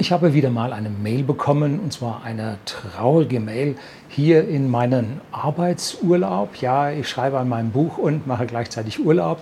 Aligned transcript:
Ich 0.00 0.12
habe 0.12 0.32
wieder 0.32 0.48
mal 0.48 0.72
eine 0.72 0.90
Mail 0.90 1.24
bekommen, 1.24 1.80
und 1.80 1.92
zwar 1.92 2.22
eine 2.22 2.58
traurige 2.66 3.40
Mail 3.40 3.74
hier 4.08 4.46
in 4.46 4.70
meinen 4.70 5.20
Arbeitsurlaub. 5.32 6.54
Ja, 6.60 6.92
ich 6.92 7.08
schreibe 7.08 7.36
an 7.36 7.48
meinem 7.48 7.72
Buch 7.72 7.98
und 7.98 8.24
mache 8.24 8.46
gleichzeitig 8.46 9.04
Urlaub 9.04 9.40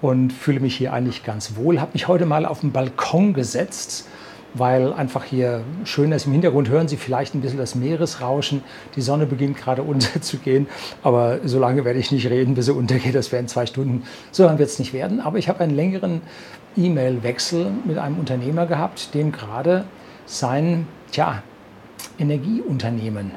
und 0.00 0.32
fühle 0.32 0.60
mich 0.60 0.74
hier 0.74 0.94
eigentlich 0.94 1.22
ganz 1.22 1.56
wohl. 1.56 1.82
Habe 1.82 1.90
mich 1.92 2.08
heute 2.08 2.24
mal 2.24 2.46
auf 2.46 2.60
den 2.60 2.72
Balkon 2.72 3.34
gesetzt, 3.34 4.08
weil 4.54 4.94
einfach 4.94 5.24
hier 5.24 5.60
schön 5.84 6.12
ist. 6.12 6.24
Im 6.24 6.32
Hintergrund 6.32 6.70
hören 6.70 6.88
Sie 6.88 6.96
vielleicht 6.96 7.34
ein 7.34 7.42
bisschen 7.42 7.58
das 7.58 7.74
Meeresrauschen. 7.74 8.62
Die 8.96 9.02
Sonne 9.02 9.26
beginnt 9.26 9.58
gerade 9.58 9.82
unterzugehen, 9.82 10.66
aber 11.02 11.40
so 11.44 11.58
lange 11.58 11.84
werde 11.84 11.98
ich 11.98 12.10
nicht 12.10 12.30
reden, 12.30 12.54
bis 12.54 12.66
sie 12.66 12.72
untergeht. 12.72 13.14
Das 13.14 13.32
wären 13.32 13.48
zwei 13.48 13.66
Stunden. 13.66 14.04
So 14.32 14.44
lange 14.44 14.58
wird 14.58 14.70
es 14.70 14.78
nicht 14.78 14.94
werden. 14.94 15.20
Aber 15.20 15.36
ich 15.36 15.50
habe 15.50 15.60
einen 15.60 15.76
längeren 15.76 16.22
E-Mail-Wechsel 16.76 17.70
mit 17.84 17.98
einem 17.98 18.18
Unternehmer 18.18 18.66
gehabt, 18.66 19.14
dem 19.14 19.32
gerade 19.32 19.84
sein 20.26 20.86
tja, 21.10 21.42
Energieunternehmen 22.18 23.32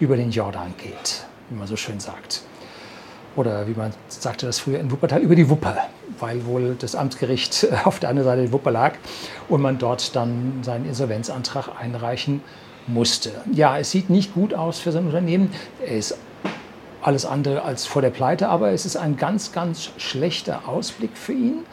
über 0.00 0.16
den 0.16 0.30
Jordan 0.30 0.74
geht, 0.76 1.24
wie 1.50 1.56
man 1.56 1.66
so 1.66 1.76
schön 1.76 2.00
sagt. 2.00 2.42
Oder 3.36 3.68
wie 3.68 3.74
man 3.74 3.92
sagte 4.08 4.46
das 4.46 4.58
früher 4.58 4.80
in 4.80 4.90
Wuppertal, 4.90 5.20
über 5.20 5.34
die 5.34 5.48
Wupper, 5.50 5.76
weil 6.18 6.46
wohl 6.46 6.76
das 6.78 6.94
Amtsgericht 6.94 7.68
auf 7.84 7.98
der 7.98 8.08
anderen 8.08 8.26
Seite 8.26 8.42
der 8.42 8.52
Wupper 8.52 8.70
lag 8.70 8.94
und 9.48 9.60
man 9.60 9.78
dort 9.78 10.16
dann 10.16 10.60
seinen 10.62 10.86
Insolvenzantrag 10.86 11.68
einreichen 11.78 12.42
musste. 12.86 13.32
Ja, 13.52 13.78
es 13.78 13.90
sieht 13.90 14.10
nicht 14.10 14.34
gut 14.34 14.54
aus 14.54 14.78
für 14.78 14.92
sein 14.92 15.06
Unternehmen. 15.06 15.52
Er 15.84 15.96
ist 15.96 16.16
alles 17.02 17.26
andere 17.26 17.62
als 17.62 17.86
vor 17.86 18.02
der 18.02 18.10
Pleite, 18.10 18.48
aber 18.48 18.70
es 18.70 18.86
ist 18.86 18.96
ein 18.96 19.16
ganz, 19.16 19.52
ganz 19.52 19.90
schlechter 19.96 20.68
Ausblick 20.68 21.16
für 21.16 21.32
ihn. 21.32 21.64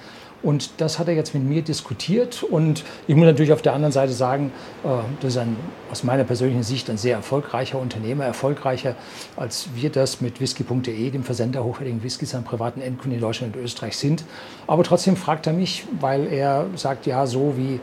Und 0.44 0.82
das 0.82 1.00
hat 1.00 1.08
er 1.08 1.16
jetzt 1.16 1.34
mit 1.34 1.44
mir 1.44 1.62
diskutiert. 1.62 2.44
Und 2.44 2.84
ich 3.08 3.16
muss 3.16 3.26
natürlich 3.26 3.54
auf 3.54 3.62
der 3.62 3.74
anderen 3.74 3.94
Seite 3.94 4.12
sagen, 4.12 4.52
äh, 4.84 4.88
das 5.22 5.32
ist 5.34 5.38
ein, 5.38 5.56
aus 5.90 6.04
meiner 6.04 6.26
persönlichen 6.26 6.64
Sicht 6.64 6.90
ein 6.90 6.98
sehr 6.98 7.16
erfolgreicher 7.16 7.80
Unternehmer, 7.80 8.26
erfolgreicher 8.26 8.96
als 9.38 9.70
wir 9.74 9.90
das 9.90 10.20
mit 10.20 10.42
whisky.de, 10.42 11.10
dem 11.10 11.24
Versender 11.24 11.64
hochwertigen 11.64 12.04
Whiskys 12.04 12.36
an 12.36 12.44
privaten 12.44 12.82
Endkunden 12.82 13.14
in 13.14 13.22
Deutschland 13.22 13.56
und 13.56 13.64
Österreich 13.64 13.98
sind. 13.98 14.26
Aber 14.68 14.84
trotzdem 14.84 15.16
fragt 15.16 15.48
er 15.48 15.54
mich, 15.54 15.86
weil 16.00 16.28
er 16.28 16.68
sagt, 16.76 17.06
ja, 17.06 17.26
so 17.26 17.56
wie 17.58 17.80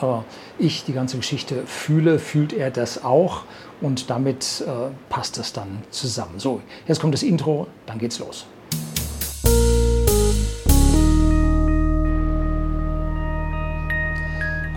äh, 0.00 0.20
ich 0.58 0.84
die 0.84 0.92
ganze 0.92 1.16
Geschichte 1.16 1.62
fühle, 1.66 2.20
fühlt 2.20 2.52
er 2.52 2.70
das 2.70 3.04
auch. 3.04 3.42
Und 3.80 4.10
damit 4.10 4.64
äh, 4.66 4.90
passt 5.08 5.38
es 5.38 5.52
dann 5.52 5.82
zusammen. 5.90 6.38
So, 6.38 6.60
jetzt 6.86 7.00
kommt 7.00 7.14
das 7.14 7.22
Intro, 7.22 7.66
dann 7.86 7.98
geht's 7.98 8.18
los. 8.18 8.46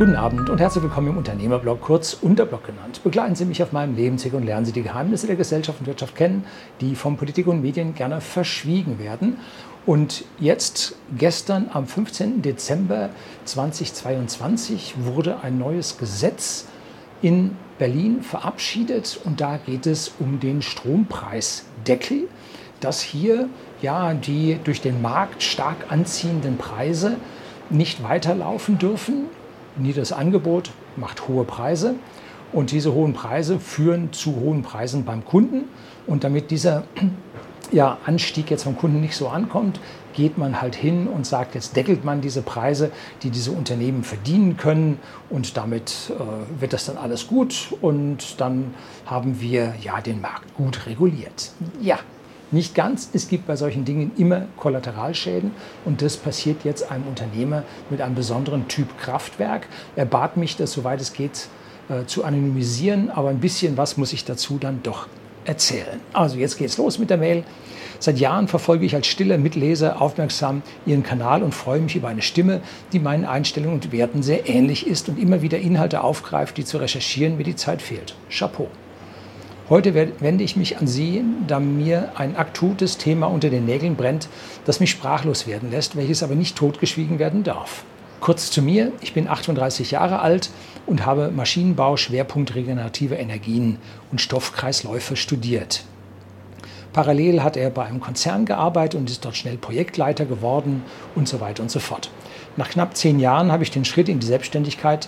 Guten 0.01 0.15
Abend 0.15 0.49
und 0.49 0.59
herzlich 0.59 0.83
willkommen 0.83 1.09
im 1.09 1.17
Unternehmerblog, 1.17 1.79
kurz 1.79 2.15
Unterblog 2.15 2.65
genannt. 2.65 3.03
Begleiten 3.03 3.35
Sie 3.35 3.45
mich 3.45 3.61
auf 3.61 3.71
meinem 3.71 3.95
Lebensweg 3.95 4.33
und 4.33 4.43
lernen 4.43 4.65
Sie 4.65 4.71
die 4.71 4.81
Geheimnisse 4.81 5.27
der 5.27 5.35
Gesellschaft 5.35 5.79
und 5.79 5.85
Wirtschaft 5.85 6.15
kennen, 6.15 6.43
die 6.79 6.95
von 6.95 7.17
Politik 7.17 7.45
und 7.45 7.61
Medien 7.61 7.93
gerne 7.93 8.19
verschwiegen 8.19 8.97
werden. 8.97 9.37
Und 9.85 10.25
jetzt, 10.39 10.95
gestern 11.15 11.69
am 11.71 11.85
15. 11.85 12.41
Dezember 12.41 13.11
2022, 13.45 14.95
wurde 14.97 15.37
ein 15.43 15.59
neues 15.59 15.99
Gesetz 15.99 16.65
in 17.21 17.51
Berlin 17.77 18.23
verabschiedet 18.23 19.19
und 19.23 19.39
da 19.39 19.57
geht 19.57 19.85
es 19.85 20.13
um 20.17 20.39
den 20.39 20.63
Strompreisdeckel, 20.63 22.27
dass 22.79 23.01
hier 23.01 23.49
ja 23.83 24.15
die 24.15 24.57
durch 24.63 24.81
den 24.81 24.99
Markt 25.03 25.43
stark 25.43 25.77
anziehenden 25.89 26.57
Preise 26.57 27.17
nicht 27.69 28.01
weiterlaufen 28.01 28.79
dürfen 28.79 29.25
niedriges 29.77 30.11
Angebot 30.11 30.71
macht 30.95 31.27
hohe 31.27 31.43
Preise 31.43 31.95
und 32.53 32.71
diese 32.71 32.93
hohen 32.93 33.13
Preise 33.13 33.59
führen 33.59 34.11
zu 34.11 34.35
hohen 34.35 34.61
Preisen 34.61 35.05
beim 35.05 35.25
Kunden. 35.25 35.65
Und 36.07 36.23
damit 36.23 36.51
dieser 36.51 36.83
ja, 37.71 37.97
Anstieg 38.05 38.51
jetzt 38.51 38.63
vom 38.63 38.77
Kunden 38.77 39.01
nicht 39.01 39.15
so 39.15 39.29
ankommt, 39.29 39.79
geht 40.13 40.37
man 40.37 40.61
halt 40.61 40.75
hin 40.75 41.07
und 41.07 41.25
sagt, 41.25 41.55
jetzt 41.55 41.75
deckelt 41.75 42.03
man 42.03 42.19
diese 42.19 42.41
Preise, 42.41 42.91
die 43.23 43.29
diese 43.29 43.51
Unternehmen 43.51 44.03
verdienen 44.03 44.57
können 44.57 44.99
und 45.29 45.55
damit 45.55 46.11
äh, 46.11 46.61
wird 46.61 46.73
das 46.73 46.85
dann 46.85 46.97
alles 46.97 47.27
gut 47.27 47.73
und 47.79 48.41
dann 48.41 48.73
haben 49.05 49.39
wir 49.39 49.73
ja 49.81 50.01
den 50.01 50.19
Markt 50.19 50.53
gut 50.55 50.85
reguliert. 50.85 51.51
Ja, 51.79 51.99
nicht 52.51 52.75
ganz. 52.75 53.09
Es 53.13 53.27
gibt 53.27 53.47
bei 53.47 53.55
solchen 53.55 53.85
Dingen 53.85 54.11
immer 54.17 54.47
Kollateralschäden 54.57 55.51
und 55.85 56.01
das 56.01 56.17
passiert 56.17 56.63
jetzt 56.63 56.91
einem 56.91 57.07
Unternehmer 57.07 57.63
mit 57.89 58.01
einem 58.01 58.15
besonderen 58.15 58.67
Typ 58.67 58.97
Kraftwerk. 58.97 59.67
Er 59.95 60.05
bat 60.05 60.37
mich, 60.37 60.57
das 60.57 60.71
soweit 60.71 61.01
es 61.01 61.13
geht 61.13 61.47
äh, 61.89 62.05
zu 62.05 62.23
anonymisieren, 62.23 63.09
aber 63.09 63.29
ein 63.29 63.39
bisschen 63.39 63.77
was 63.77 63.97
muss 63.97 64.13
ich 64.13 64.25
dazu 64.25 64.57
dann 64.57 64.81
doch 64.83 65.07
erzählen. 65.45 65.99
Also 66.13 66.37
jetzt 66.37 66.57
geht's 66.57 66.77
los 66.77 66.99
mit 66.99 67.09
der 67.09 67.17
Mail. 67.17 67.43
Seit 67.99 68.19
Jahren 68.19 68.47
verfolge 68.47 68.85
ich 68.85 68.95
als 68.95 69.05
stiller 69.05 69.37
Mitleser 69.37 70.01
aufmerksam 70.01 70.63
Ihren 70.87 71.03
Kanal 71.03 71.43
und 71.43 71.53
freue 71.53 71.79
mich 71.79 71.95
über 71.95 72.07
eine 72.07 72.23
Stimme, 72.23 72.61
die 72.93 72.99
meinen 72.99 73.25
Einstellungen 73.25 73.75
und 73.75 73.91
Werten 73.91 74.23
sehr 74.23 74.49
ähnlich 74.49 74.87
ist 74.87 75.07
und 75.07 75.19
immer 75.19 75.43
wieder 75.43 75.59
Inhalte 75.59 76.03
aufgreift, 76.03 76.57
die 76.57 76.65
zu 76.65 76.77
recherchieren 76.77 77.37
mir 77.37 77.43
die 77.43 77.55
Zeit 77.55 77.81
fehlt. 77.81 78.15
Chapeau. 78.29 78.69
Heute 79.71 79.95
wende 79.95 80.43
ich 80.43 80.57
mich 80.57 80.79
an 80.79 80.85
Sie, 80.85 81.23
da 81.47 81.61
mir 81.61 82.11
ein 82.17 82.35
akutes 82.35 82.97
Thema 82.97 83.27
unter 83.27 83.49
den 83.49 83.63
Nägeln 83.63 83.95
brennt, 83.95 84.27
das 84.65 84.81
mich 84.81 84.91
sprachlos 84.91 85.47
werden 85.47 85.71
lässt, 85.71 85.95
welches 85.95 86.23
aber 86.23 86.35
nicht 86.35 86.57
totgeschwiegen 86.57 87.19
werden 87.19 87.43
darf. 87.43 87.85
Kurz 88.19 88.51
zu 88.51 88.61
mir, 88.61 88.91
ich 88.99 89.13
bin 89.13 89.29
38 89.29 89.91
Jahre 89.91 90.19
alt 90.19 90.49
und 90.85 91.05
habe 91.05 91.31
Maschinenbau, 91.31 91.95
Schwerpunkt 91.95 92.53
regenerative 92.53 93.15
Energien 93.15 93.77
und 94.11 94.19
Stoffkreisläufe 94.19 95.15
studiert. 95.15 95.85
Parallel 96.91 97.41
hat 97.41 97.55
er 97.55 97.69
bei 97.69 97.85
einem 97.85 98.01
Konzern 98.01 98.43
gearbeitet 98.43 98.99
und 98.99 99.09
ist 99.09 99.23
dort 99.23 99.37
schnell 99.37 99.55
Projektleiter 99.55 100.25
geworden 100.25 100.83
und 101.15 101.29
so 101.29 101.39
weiter 101.39 101.63
und 101.63 101.71
so 101.71 101.79
fort. 101.79 102.11
Nach 102.57 102.69
knapp 102.69 102.97
zehn 102.97 103.21
Jahren 103.21 103.53
habe 103.53 103.63
ich 103.63 103.71
den 103.71 103.85
Schritt 103.85 104.09
in 104.09 104.19
die 104.19 104.27
Selbstständigkeit 104.27 105.07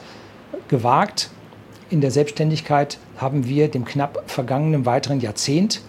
gewagt 0.70 1.32
in 1.90 2.02
der 2.02 2.12
Selbstständigkeit 2.12 2.98
haben 3.18 3.48
wir 3.48 3.68
dem 3.68 3.86
knapp 3.86 4.24
vergangenen 4.28 4.86
weiteren 4.86 5.20
Jahrzehnt 5.20 5.82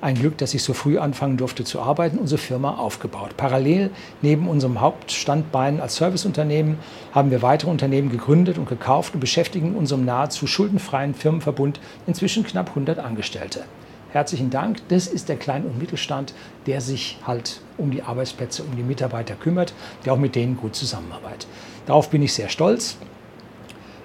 ein 0.00 0.14
Glück, 0.14 0.38
dass 0.38 0.54
ich 0.54 0.62
so 0.62 0.74
früh 0.74 0.98
anfangen 0.98 1.36
durfte 1.36 1.64
zu 1.64 1.80
arbeiten, 1.80 2.18
unsere 2.18 2.38
Firma 2.38 2.76
aufgebaut. 2.76 3.36
Parallel 3.36 3.90
neben 4.22 4.48
unserem 4.48 4.80
Hauptstandbein 4.80 5.80
als 5.80 5.96
Serviceunternehmen 5.96 6.78
haben 7.12 7.30
wir 7.30 7.42
weitere 7.42 7.70
Unternehmen 7.70 8.10
gegründet 8.10 8.58
und 8.58 8.68
gekauft 8.68 9.14
und 9.14 9.20
beschäftigen 9.20 9.74
unserem 9.74 10.04
nahezu 10.04 10.46
schuldenfreien 10.46 11.14
Firmenverbund 11.14 11.80
inzwischen 12.06 12.44
knapp 12.44 12.68
100 12.68 12.98
Angestellte. 13.00 13.64
Herzlichen 14.10 14.50
Dank. 14.50 14.78
Das 14.88 15.06
ist 15.06 15.28
der 15.28 15.36
Klein- 15.36 15.64
und 15.64 15.78
Mittelstand, 15.78 16.32
der 16.66 16.80
sich 16.80 17.18
halt 17.26 17.60
um 17.76 17.90
die 17.90 18.02
Arbeitsplätze, 18.02 18.62
um 18.62 18.74
die 18.76 18.82
Mitarbeiter 18.82 19.34
kümmert, 19.34 19.74
der 20.04 20.14
auch 20.14 20.18
mit 20.18 20.34
denen 20.34 20.56
gut 20.56 20.76
zusammenarbeitet. 20.76 21.46
Darauf 21.86 22.08
bin 22.08 22.22
ich 22.22 22.32
sehr 22.32 22.48
stolz 22.48 22.96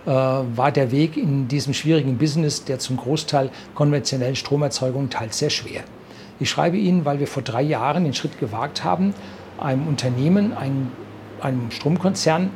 war 0.05 0.71
der 0.71 0.91
Weg 0.91 1.15
in 1.15 1.47
diesem 1.47 1.73
schwierigen 1.73 2.17
Business 2.17 2.65
der 2.65 2.77
zum 2.77 2.97
Großteil 2.97 3.49
konventionellen 3.73 4.35
Stromerzeugung 4.35 5.09
teils 5.09 5.39
sehr 5.39 5.49
schwer. 5.49 5.83
Ich 6.39 6.49
schreibe 6.49 6.77
Ihnen, 6.77 7.05
weil 7.05 7.19
wir 7.19 7.27
vor 7.27 7.43
drei 7.43 7.61
Jahren 7.61 8.03
den 8.03 8.13
Schritt 8.13 8.39
gewagt 8.39 8.83
haben, 8.83 9.13
einem 9.59 9.87
Unternehmen, 9.87 10.51
einem, 10.53 10.91
einem 11.41 11.71
Stromkonzern, 11.71 12.49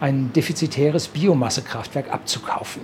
ein 0.00 0.32
defizitäres 0.32 1.08
Biomassekraftwerk 1.08 2.12
abzukaufen. 2.12 2.82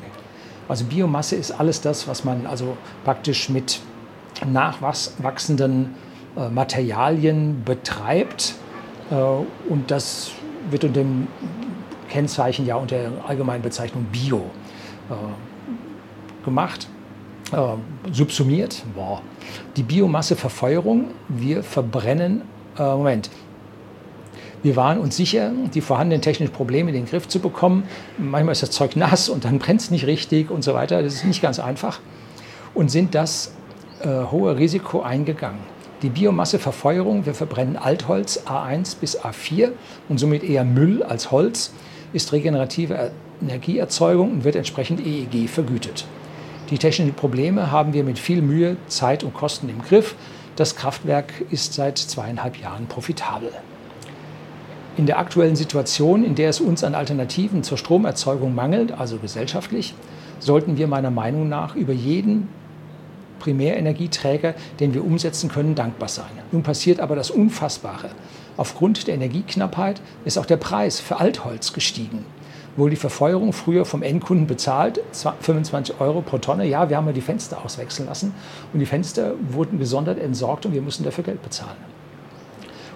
Also 0.69 0.85
Biomasse 0.85 1.37
ist 1.37 1.51
alles 1.51 1.81
das, 1.81 2.09
was 2.09 2.25
man 2.25 2.47
also 2.47 2.77
praktisch 3.05 3.49
mit 3.49 3.81
nachwachsenden 4.47 5.95
äh, 6.37 6.49
Materialien 6.49 7.63
betreibt. 7.65 8.55
Äh, 9.11 9.15
und 9.15 9.91
das 9.91 10.33
wird 10.71 10.85
unter 10.85 11.01
dem 11.01 11.29
Kennzeichen 12.15 12.65
ja 12.65 12.77
unter 12.77 12.97
der 12.97 13.11
allgemeinen 13.27 13.63
Bezeichnung 13.63 14.05
Bio 14.05 14.43
äh, 15.11 16.45
gemacht, 16.45 16.87
äh, 17.51 17.57
subsumiert. 18.13 18.85
Boah. 18.95 19.21
Die 19.77 19.83
Biomasseverfeuerung, 19.83 21.09
wir 21.29 21.65
verbrennen, 21.65 22.43
äh, 22.79 22.83
Moment, 22.83 23.31
wir 24.63 24.77
waren 24.77 24.99
uns 24.99 25.17
sicher, 25.17 25.51
die 25.75 25.81
vorhandenen 25.81 26.23
technischen 26.23 26.53
Probleme 26.53 26.91
in 26.91 26.95
den 26.95 27.07
Griff 27.07 27.27
zu 27.27 27.41
bekommen. 27.41 27.83
Manchmal 28.17 28.53
ist 28.53 28.63
das 28.63 28.71
Zeug 28.71 28.95
nass 28.95 29.29
und 29.29 29.45
dann 29.45 29.59
brennt 29.59 29.81
es 29.81 29.91
nicht 29.91 30.07
richtig 30.07 30.53
und 30.53 30.63
so 30.63 30.73
weiter. 30.73 31.03
Das 31.03 31.15
ist 31.15 31.25
nicht 31.25 31.43
ganz 31.43 31.59
einfach. 31.59 31.99
Und 32.75 32.93
sind 32.93 33.17
das 33.17 33.53
äh, 34.03 34.07
hohe 34.31 34.57
Risiko 34.57 35.03
eingegangen. 35.03 35.59
Die 36.03 36.11
Biomasseverfeuerung, 36.11 37.27
wir 37.27 37.35
verbrennen 37.35 37.77
Altholz 37.77 38.45
A1 38.47 38.99
bis 39.01 39.21
A4 39.21 39.73
und 40.09 40.19
somit 40.21 40.45
eher 40.45 40.65
Müll 40.65 41.03
als 41.03 41.33
Holz 41.33 41.73
ist 42.15 42.33
regenerative 42.33 43.11
Energieerzeugung 43.43 44.33
und 44.33 44.45
wird 44.45 44.57
entsprechend 44.57 45.05
EEG 45.05 45.49
vergütet. 45.49 46.07
Die 46.71 46.79
technischen 46.79 47.13
Probleme 47.13 47.71
haben 47.71 47.93
wir 47.93 48.05
mit 48.05 48.19
viel 48.19 48.41
Mühe, 48.41 48.79
Zeit 48.87 49.23
und 49.23 49.35
Kosten 49.35 49.69
im 49.69 49.83
Griff. 49.83 50.15
Das 50.57 50.77
Kraftwerk 50.77 51.33
ist 51.51 51.75
seit 51.75 51.99
zweieinhalb 51.99 52.57
Jahren 52.59 52.87
profitabel. 52.87 53.51
In 54.97 55.07
der 55.07 55.19
aktuellen 55.19 55.57
Situation, 55.57 56.25
in 56.25 56.37
der 56.37 56.49
es 56.49 56.61
uns 56.61 56.85
an 56.85 56.95
Alternativen 56.95 57.65
zur 57.65 57.77
Stromerzeugung 57.77 58.55
mangelt, 58.55 58.93
also 58.93 59.19
gesellschaftlich, 59.19 59.93
sollten 60.39 60.79
wir 60.79 60.87
meiner 60.87 61.11
Meinung 61.11 61.49
nach 61.49 61.75
über 61.75 61.93
jeden 61.93 62.49
Primärenergieträger, 63.45 64.55
den 64.81 64.95
wir 64.95 65.05
umsetzen 65.05 65.51
können, 65.51 65.75
dankbar 65.75 66.09
sein. 66.09 66.25
Nun 66.51 66.63
passiert 66.63 66.99
aber 66.99 67.15
das 67.15 67.31
Unfassbare. 67.31 68.09
Aufgrund 68.57 69.07
der 69.07 69.15
Energieknappheit 69.15 70.01
ist 70.25 70.39
auch 70.39 70.47
der 70.47 70.57
Preis 70.57 70.99
für 70.99 71.21
Altholz 71.21 71.75
gestiegen. 71.75 72.25
Wohl 72.77 72.89
die 72.89 72.97
Verfeuerung 72.97 73.53
früher 73.53 73.85
vom 73.85 74.03
Endkunden 74.03 74.47
bezahlt, 74.47 75.01
25 75.13 76.01
Euro 76.01 76.23
pro 76.23 76.39
Tonne. 76.39 76.67
Ja, 76.67 76.89
wir 76.89 76.97
haben 76.97 77.07
ja 77.07 77.13
die 77.13 77.21
Fenster 77.21 77.63
auswechseln 77.63 78.09
lassen 78.09 78.35
und 78.73 78.81
die 78.81 78.87
Fenster 78.87 79.35
wurden 79.51 79.79
gesondert 79.79 80.19
entsorgt 80.19 80.65
und 80.65 80.73
wir 80.73 80.83
mussten 80.83 81.05
dafür 81.05 81.25
Geld 81.25 81.43
bezahlen. 81.43 81.77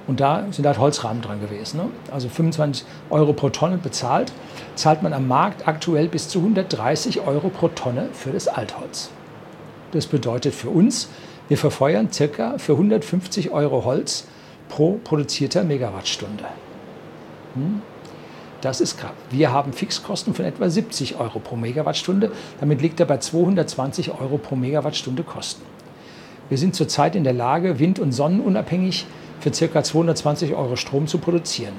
Und 0.07 0.21
da 0.21 0.47
sind 0.51 0.67
halt 0.67 0.79
Holzrahmen 0.79 1.21
dran 1.21 1.43
gewesen. 1.43 1.77
Ne? 1.77 1.91
Also 2.11 2.31
25 2.31 2.87
Euro 3.11 3.35
pro 3.35 3.51
Tonne 3.51 3.77
bezahlt, 3.77 4.33
zahlt 4.77 5.03
man 5.03 5.13
am 5.13 5.29
Markt 5.29 5.69
aktuell 5.69 6.09
bis 6.09 6.31
zu 6.31 6.39
130 6.39 7.21
Euro 7.27 7.51
pro 7.51 7.69
Tonne 7.69 8.09
für 8.15 8.31
das 8.31 8.49
Altholz. 8.49 9.11
Das 9.93 10.07
bedeutet 10.07 10.55
für 10.55 10.71
uns, 10.71 11.09
wir 11.49 11.57
verfeuern 11.57 12.13
circa 12.13 12.59
für 12.59 12.73
150 12.73 13.51
Euro 13.51 13.85
Holz 13.85 14.27
pro 14.69 15.01
produzierter 15.03 15.65
Megawattstunde. 15.65 16.45
Hm? 17.55 17.81
Das 18.61 18.81
ist 18.81 18.99
krass. 18.99 19.13
Wir 19.31 19.53
haben 19.53 19.73
Fixkosten 19.73 20.35
von 20.35 20.45
etwa 20.45 20.69
70 20.69 21.19
Euro 21.21 21.39
pro 21.39 21.57
Megawattstunde. 21.57 22.33
Damit 22.61 22.83
liegt 22.83 22.99
er 22.99 23.07
bei 23.07 23.19
220 23.19 24.21
Euro 24.21 24.37
pro 24.37 24.57
Megawattstunde 24.57 25.23
Kosten. 25.23 25.63
Wir 26.49 26.59
sind 26.59 26.75
zurzeit 26.75 27.15
in 27.15 27.25
der 27.25 27.35
Lage, 27.35 27.79
wind- 27.79 27.99
und 27.99 28.13
sonnenunabhängig 28.13 29.07
für 29.41 29.51
ca. 29.51 29.83
220 29.83 30.55
Euro 30.55 30.77
Strom 30.77 31.07
zu 31.07 31.19
produzieren. 31.19 31.75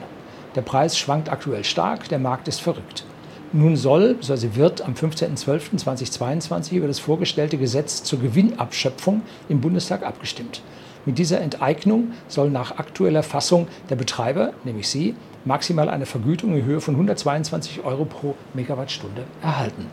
Der 0.55 0.61
Preis 0.61 0.97
schwankt 0.97 1.29
aktuell 1.29 1.63
stark, 1.63 2.07
der 2.09 2.19
Markt 2.19 2.47
ist 2.47 2.61
verrückt. 2.61 3.03
Nun 3.51 3.77
soll, 3.77 4.15
also 4.29 4.55
wird 4.55 4.83
am 4.83 4.93
15.12.2022 4.93 6.73
über 6.73 6.85
das 6.85 6.99
vorgestellte 6.99 7.57
Gesetz 7.57 8.03
zur 8.03 8.19
Gewinnabschöpfung 8.19 9.23
im 9.49 9.59
Bundestag 9.59 10.03
abgestimmt. 10.05 10.61
Mit 11.05 11.17
dieser 11.17 11.41
Enteignung 11.41 12.11
soll 12.27 12.51
nach 12.51 12.77
aktueller 12.77 13.23
Fassung 13.23 13.67
der 13.89 13.95
Betreiber, 13.95 14.53
nämlich 14.65 14.87
Sie, 14.87 15.15
maximal 15.45 15.89
eine 15.89 16.05
Vergütung 16.05 16.55
in 16.55 16.63
Höhe 16.63 16.79
von 16.79 16.93
122 16.93 17.83
Euro 17.83 18.05
pro 18.05 18.35
Megawattstunde 18.53 19.23
erhalten. 19.41 19.87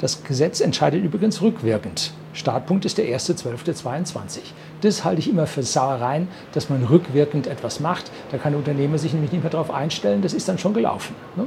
Das 0.00 0.24
Gesetz 0.24 0.60
entscheidet 0.60 1.04
übrigens 1.04 1.42
rückwirkend. 1.42 2.12
Startpunkt 2.32 2.84
ist 2.84 2.98
der 2.98 3.06
1.12.22. 3.06 4.38
Das 4.80 5.04
halte 5.04 5.20
ich 5.20 5.30
immer 5.30 5.46
für 5.46 5.62
Sauereien, 5.62 6.26
dass 6.52 6.68
man 6.68 6.82
rückwirkend 6.82 7.46
etwas 7.46 7.78
macht. 7.78 8.10
Da 8.32 8.38
kann 8.38 8.52
der 8.52 8.58
Unternehmer 8.58 8.98
sich 8.98 9.12
nämlich 9.12 9.30
nicht 9.30 9.42
mehr 9.42 9.52
darauf 9.52 9.70
einstellen, 9.70 10.22
das 10.22 10.34
ist 10.34 10.48
dann 10.48 10.58
schon 10.58 10.74
gelaufen. 10.74 11.14
Ne? 11.36 11.46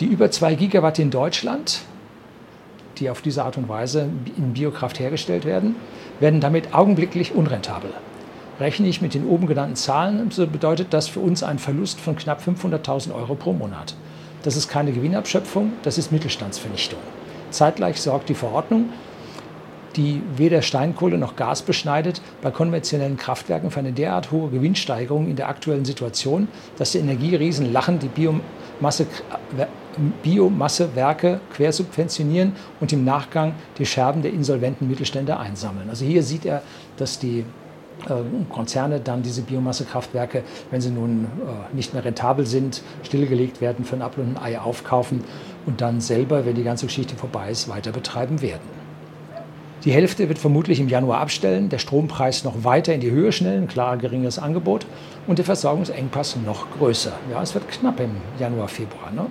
Die 0.00 0.06
über 0.06 0.30
2 0.30 0.54
Gigawatt 0.54 0.98
in 0.98 1.10
Deutschland, 1.10 1.82
die 2.98 3.10
auf 3.10 3.22
diese 3.22 3.44
Art 3.44 3.56
und 3.56 3.68
Weise 3.68 4.08
in 4.36 4.52
Biokraft 4.52 4.98
hergestellt 4.98 5.44
werden, 5.44 5.76
werden 6.18 6.40
damit 6.40 6.74
augenblicklich 6.74 7.34
unrentabel. 7.34 7.90
Rechne 8.60 8.86
ich 8.88 9.00
mit 9.00 9.14
den 9.14 9.26
oben 9.26 9.46
genannten 9.46 9.76
Zahlen, 9.76 10.30
so 10.30 10.46
bedeutet 10.46 10.88
das 10.90 11.08
für 11.08 11.20
uns 11.20 11.42
einen 11.42 11.58
Verlust 11.58 12.00
von 12.00 12.16
knapp 12.16 12.42
500.000 12.42 13.14
Euro 13.14 13.34
pro 13.34 13.52
Monat. 13.52 13.94
Das 14.42 14.56
ist 14.56 14.68
keine 14.68 14.92
Gewinnabschöpfung, 14.92 15.72
das 15.82 15.98
ist 15.98 16.12
Mittelstandsvernichtung. 16.12 16.98
Zeitgleich 17.50 18.00
sorgt 18.00 18.28
die 18.28 18.34
Verordnung, 18.34 18.90
die 19.96 20.22
weder 20.36 20.62
Steinkohle 20.62 21.18
noch 21.18 21.36
Gas 21.36 21.62
beschneidet, 21.62 22.22
bei 22.40 22.50
konventionellen 22.50 23.16
Kraftwerken 23.16 23.70
für 23.70 23.80
eine 23.80 23.92
derart 23.92 24.30
hohe 24.30 24.50
Gewinnsteigerung 24.50 25.28
in 25.28 25.36
der 25.36 25.48
aktuellen 25.48 25.84
Situation, 25.84 26.48
dass 26.78 26.92
die 26.92 26.98
Energieriesen 26.98 27.72
lachen, 27.72 27.98
die 27.98 28.08
Biomasse, 28.08 29.06
Biomassewerke 30.22 31.40
quersubventionieren 31.52 32.52
und 32.80 32.92
im 32.92 33.04
Nachgang 33.04 33.54
die 33.78 33.86
Scherben 33.86 34.22
der 34.22 34.32
insolventen 34.32 34.88
Mittelstände 34.88 35.38
einsammeln. 35.38 35.88
Also 35.88 36.04
hier 36.04 36.22
sieht 36.22 36.44
er, 36.44 36.62
dass 36.96 37.18
die 37.18 37.44
ähm, 38.08 38.46
Konzerne 38.48 39.00
dann 39.00 39.22
diese 39.22 39.42
Biomassekraftwerke, 39.42 40.42
wenn 40.70 40.80
sie 40.80 40.90
nun 40.90 41.24
äh, 41.24 41.74
nicht 41.74 41.94
mehr 41.94 42.04
rentabel 42.04 42.46
sind, 42.46 42.82
stillgelegt 43.02 43.60
werden, 43.60 43.84
für 43.84 43.96
ein 43.96 44.02
Apfel 44.02 44.24
und 44.24 44.36
ein 44.36 44.42
Ei 44.42 44.58
aufkaufen 44.58 45.22
und 45.66 45.80
dann 45.80 46.00
selber, 46.00 46.44
wenn 46.44 46.54
die 46.54 46.64
ganze 46.64 46.86
Geschichte 46.86 47.14
vorbei 47.14 47.50
ist, 47.50 47.68
weiter 47.68 47.92
betreiben 47.92 48.42
werden. 48.42 48.82
Die 49.84 49.92
Hälfte 49.92 50.28
wird 50.28 50.38
vermutlich 50.38 50.78
im 50.78 50.88
Januar 50.88 51.20
abstellen, 51.20 51.68
der 51.68 51.78
Strompreis 51.78 52.44
noch 52.44 52.62
weiter 52.62 52.94
in 52.94 53.00
die 53.00 53.10
Höhe 53.10 53.32
schnellen, 53.32 53.66
klar 53.66 53.96
geringeres 53.96 54.38
Angebot 54.38 54.86
und 55.26 55.38
der 55.38 55.44
Versorgungsengpass 55.44 56.36
noch 56.44 56.70
größer. 56.78 57.12
Ja, 57.30 57.42
es 57.42 57.52
wird 57.54 57.68
knapp 57.68 57.98
im 57.98 58.12
Januar, 58.38 58.68
Februar. 58.68 59.10
Ne? 59.10 59.26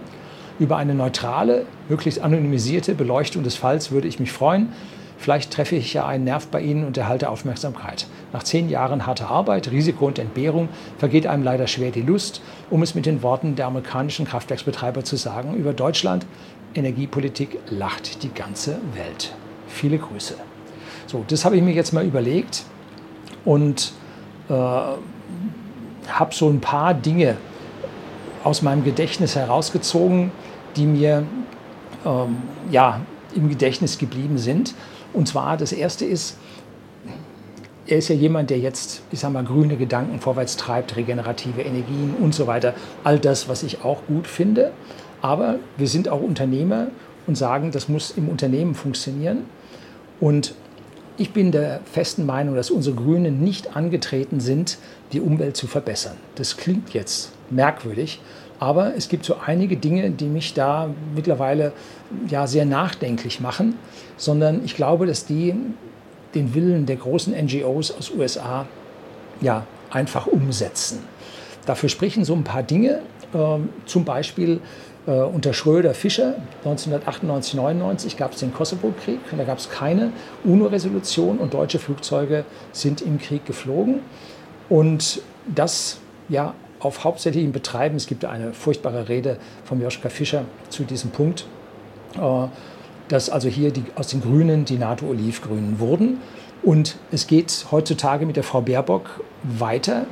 Über 0.61 0.77
eine 0.77 0.93
neutrale, 0.93 1.65
möglichst 1.89 2.21
anonymisierte 2.21 2.93
Beleuchtung 2.93 3.41
des 3.41 3.55
Falls 3.55 3.89
würde 3.89 4.07
ich 4.07 4.19
mich 4.19 4.31
freuen. 4.31 4.71
Vielleicht 5.17 5.51
treffe 5.51 5.75
ich 5.75 5.91
ja 5.95 6.05
einen 6.05 6.23
Nerv 6.23 6.49
bei 6.49 6.61
Ihnen 6.61 6.85
und 6.85 6.95
erhalte 6.95 7.29
Aufmerksamkeit. 7.29 8.05
Nach 8.31 8.43
zehn 8.43 8.69
Jahren 8.69 9.07
harter 9.07 9.31
Arbeit, 9.31 9.71
Risiko 9.71 10.05
und 10.05 10.19
Entbehrung 10.19 10.69
vergeht 10.99 11.25
einem 11.25 11.41
leider 11.41 11.65
schwer 11.65 11.89
die 11.89 12.03
Lust, 12.03 12.43
um 12.69 12.83
es 12.83 12.93
mit 12.93 13.07
den 13.07 13.23
Worten 13.23 13.55
der 13.55 13.65
amerikanischen 13.65 14.27
Kraftwerksbetreiber 14.27 15.03
zu 15.03 15.15
sagen, 15.15 15.55
über 15.55 15.73
Deutschland, 15.73 16.27
Energiepolitik 16.75 17.57
lacht 17.71 18.21
die 18.21 18.31
ganze 18.31 18.77
Welt. 18.93 19.33
Viele 19.67 19.97
Grüße. 19.97 20.35
So, 21.07 21.25
das 21.27 21.43
habe 21.43 21.57
ich 21.57 21.63
mir 21.63 21.73
jetzt 21.73 21.91
mal 21.91 22.05
überlegt 22.05 22.65
und 23.45 23.93
äh, 24.47 24.53
habe 24.53 24.99
so 26.29 26.49
ein 26.49 26.61
paar 26.61 26.93
Dinge 26.93 27.37
aus 28.43 28.61
meinem 28.61 28.83
Gedächtnis 28.83 29.35
herausgezogen, 29.35 30.31
die 30.75 30.85
mir 30.85 31.23
ähm, 32.05 32.37
ja, 32.69 33.01
im 33.35 33.49
Gedächtnis 33.49 33.97
geblieben 33.97 34.37
sind. 34.37 34.73
Und 35.13 35.27
zwar 35.27 35.57
das 35.57 35.71
erste 35.71 36.05
ist, 36.05 36.37
er 37.87 37.97
ist 37.97 38.07
ja 38.07 38.15
jemand, 38.15 38.49
der 38.49 38.59
jetzt, 38.59 39.01
ich 39.11 39.19
sag 39.19 39.33
mal, 39.33 39.43
grüne 39.43 39.75
Gedanken 39.75 40.19
vorwärts 40.19 40.55
treibt, 40.55 40.95
regenerative 40.95 41.61
Energien 41.61 42.15
und 42.19 42.33
so 42.33 42.47
weiter. 42.47 42.73
All 43.03 43.19
das, 43.19 43.49
was 43.49 43.63
ich 43.63 43.83
auch 43.83 44.05
gut 44.07 44.27
finde. 44.27 44.71
Aber 45.21 45.59
wir 45.77 45.87
sind 45.87 46.07
auch 46.07 46.21
Unternehmer 46.21 46.87
und 47.27 47.35
sagen, 47.35 47.71
das 47.71 47.89
muss 47.89 48.11
im 48.11 48.29
Unternehmen 48.29 48.75
funktionieren. 48.75 49.39
Und 50.19 50.55
ich 51.17 51.33
bin 51.33 51.51
der 51.51 51.81
festen 51.91 52.25
Meinung, 52.25 52.55
dass 52.55 52.71
unsere 52.71 52.95
Grünen 52.95 53.41
nicht 53.41 53.75
angetreten 53.75 54.39
sind, 54.39 54.77
die 55.11 55.19
Umwelt 55.19 55.57
zu 55.57 55.67
verbessern. 55.67 56.15
Das 56.35 56.57
klingt 56.57 56.93
jetzt 56.93 57.31
merkwürdig, 57.49 58.21
aber 58.61 58.95
es 58.95 59.09
gibt 59.09 59.25
so 59.25 59.37
einige 59.43 59.75
Dinge, 59.75 60.11
die 60.11 60.27
mich 60.27 60.53
da 60.53 60.91
mittlerweile 61.15 61.73
ja 62.29 62.45
sehr 62.45 62.63
nachdenklich 62.63 63.41
machen, 63.41 63.73
sondern 64.17 64.63
ich 64.63 64.75
glaube, 64.75 65.07
dass 65.07 65.25
die 65.25 65.55
den 66.35 66.53
Willen 66.53 66.85
der 66.85 66.97
großen 66.97 67.33
NGOs 67.33 67.91
aus 67.91 68.11
USA 68.11 68.67
ja 69.41 69.65
einfach 69.89 70.27
umsetzen. 70.27 70.99
Dafür 71.65 71.89
sprechen 71.89 72.23
so 72.23 72.35
ein 72.35 72.43
paar 72.43 72.61
Dinge, 72.61 73.01
äh, 73.33 73.37
zum 73.87 74.05
Beispiel 74.05 74.59
äh, 75.07 75.11
unter 75.11 75.53
Schröder-Fischer 75.53 76.35
1998, 76.63 77.55
99 77.55 78.15
gab 78.15 78.33
es 78.33 78.41
den 78.41 78.53
Kosovo-Krieg. 78.53 79.21
Da 79.35 79.43
gab 79.43 79.57
es 79.57 79.71
keine 79.71 80.11
UNO-Resolution 80.43 81.39
und 81.39 81.55
deutsche 81.55 81.79
Flugzeuge 81.79 82.45
sind 82.73 83.01
im 83.01 83.17
Krieg 83.17 83.43
geflogen. 83.43 84.01
Und 84.69 85.23
das 85.47 85.97
ja 86.29 86.53
auf 86.81 87.03
hauptsächlichem 87.03 87.51
Betreiben. 87.51 87.95
Es 87.95 88.07
gibt 88.07 88.25
eine 88.25 88.53
furchtbare 88.53 89.07
Rede 89.07 89.37
von 89.63 89.81
Joschka 89.81 90.09
Fischer 90.09 90.45
zu 90.69 90.83
diesem 90.83 91.11
Punkt, 91.11 91.45
äh, 92.15 92.47
dass 93.07 93.29
also 93.29 93.49
hier 93.49 93.71
die, 93.71 93.83
aus 93.95 94.07
den 94.07 94.21
Grünen 94.21 94.65
die 94.65 94.77
NATO-Olivgrünen 94.77 95.79
wurden. 95.79 96.19
Und 96.63 96.97
es 97.11 97.27
geht 97.27 97.65
heutzutage 97.71 98.25
mit 98.25 98.35
der 98.35 98.43
Frau 98.43 98.61
Baerbock 98.61 99.23
weiter. 99.43 100.05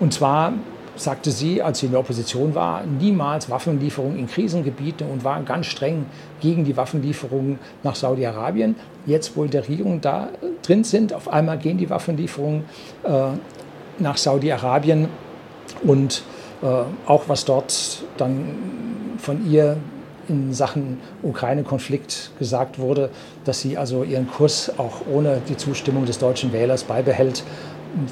Und 0.00 0.12
zwar 0.12 0.54
sagte 0.96 1.30
sie, 1.30 1.60
als 1.60 1.80
sie 1.80 1.86
in 1.86 1.92
der 1.92 2.00
Opposition 2.00 2.54
war, 2.54 2.84
niemals 2.84 3.50
Waffenlieferungen 3.50 4.18
in 4.18 4.26
Krisengebiete 4.26 5.04
und 5.04 5.24
war 5.24 5.42
ganz 5.42 5.66
streng 5.66 6.06
gegen 6.40 6.64
die 6.64 6.76
Waffenlieferungen 6.76 7.58
nach 7.82 7.94
Saudi-Arabien. 7.94 8.76
Jetzt, 9.06 9.36
wo 9.36 9.44
in 9.44 9.50
der 9.50 9.68
Regierung 9.68 10.00
da 10.00 10.28
drin 10.62 10.84
sind, 10.84 11.12
auf 11.12 11.28
einmal 11.28 11.58
gehen 11.58 11.78
die 11.78 11.90
Waffenlieferungen 11.90 12.64
äh, 13.02 13.28
nach 13.98 14.16
Saudi-Arabien 14.16 15.08
und 15.84 16.22
äh, 16.62 16.66
auch 17.06 17.28
was 17.28 17.44
dort 17.44 18.02
dann 18.16 18.56
von 19.18 19.50
ihr 19.50 19.76
in 20.28 20.52
Sachen 20.54 21.00
Ukraine-Konflikt 21.22 22.30
gesagt 22.38 22.78
wurde, 22.78 23.10
dass 23.44 23.60
sie 23.60 23.76
also 23.76 24.04
ihren 24.04 24.28
Kurs 24.28 24.72
auch 24.78 25.02
ohne 25.10 25.40
die 25.48 25.56
Zustimmung 25.56 26.06
des 26.06 26.18
deutschen 26.18 26.52
Wählers 26.52 26.84
beibehält, 26.84 27.44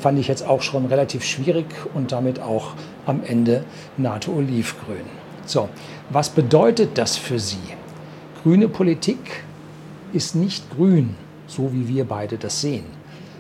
fand 0.00 0.18
ich 0.18 0.28
jetzt 0.28 0.46
auch 0.46 0.62
schon 0.62 0.86
relativ 0.86 1.24
schwierig 1.24 1.66
und 1.94 2.12
damit 2.12 2.40
auch 2.40 2.74
am 3.06 3.22
Ende 3.24 3.64
NATO-Olivgrün. 3.96 5.22
So, 5.46 5.68
was 6.10 6.30
bedeutet 6.30 6.98
das 6.98 7.16
für 7.16 7.38
Sie? 7.38 7.56
Grüne 8.42 8.68
Politik 8.68 9.44
ist 10.12 10.34
nicht 10.34 10.70
grün, 10.70 11.16
so 11.46 11.72
wie 11.72 11.88
wir 11.88 12.04
beide 12.04 12.36
das 12.36 12.60
sehen, 12.60 12.84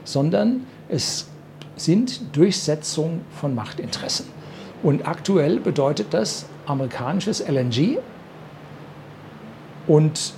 sondern 0.04 0.66
es 0.88 1.28
sind 1.76 2.36
Durchsetzung 2.36 3.22
von 3.30 3.54
Machtinteressen. 3.54 4.26
Und 4.82 5.06
aktuell 5.06 5.60
bedeutet 5.60 6.08
das 6.10 6.46
amerikanisches 6.66 7.40
LNG 7.40 7.98
und 9.86 10.34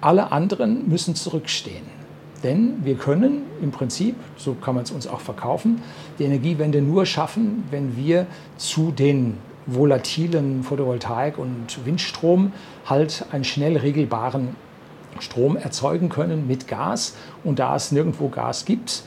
alle 0.00 0.32
anderen 0.32 0.88
müssen 0.88 1.14
zurückstehen. 1.14 1.96
Denn 2.42 2.84
wir 2.84 2.96
können 2.96 3.42
im 3.62 3.70
Prinzip, 3.70 4.14
so 4.36 4.54
kann 4.54 4.74
man 4.74 4.84
es 4.84 4.90
uns 4.90 5.06
auch 5.06 5.20
verkaufen, 5.20 5.82
die 6.18 6.24
Energiewende 6.24 6.82
nur 6.82 7.06
schaffen, 7.06 7.64
wenn 7.70 7.96
wir 7.96 8.26
zu 8.56 8.90
den 8.90 9.38
volatilen 9.66 10.62
Photovoltaik- 10.62 11.38
und 11.38 11.84
Windstrom 11.84 12.52
halt 12.84 13.24
einen 13.32 13.44
schnell 13.44 13.76
regelbaren 13.76 14.54
Strom 15.18 15.56
erzeugen 15.56 16.08
können 16.08 16.46
mit 16.46 16.68
Gas. 16.68 17.16
Und 17.42 17.58
da 17.58 17.74
es 17.74 17.90
nirgendwo 17.90 18.28
Gas 18.28 18.64
gibt, 18.64 19.02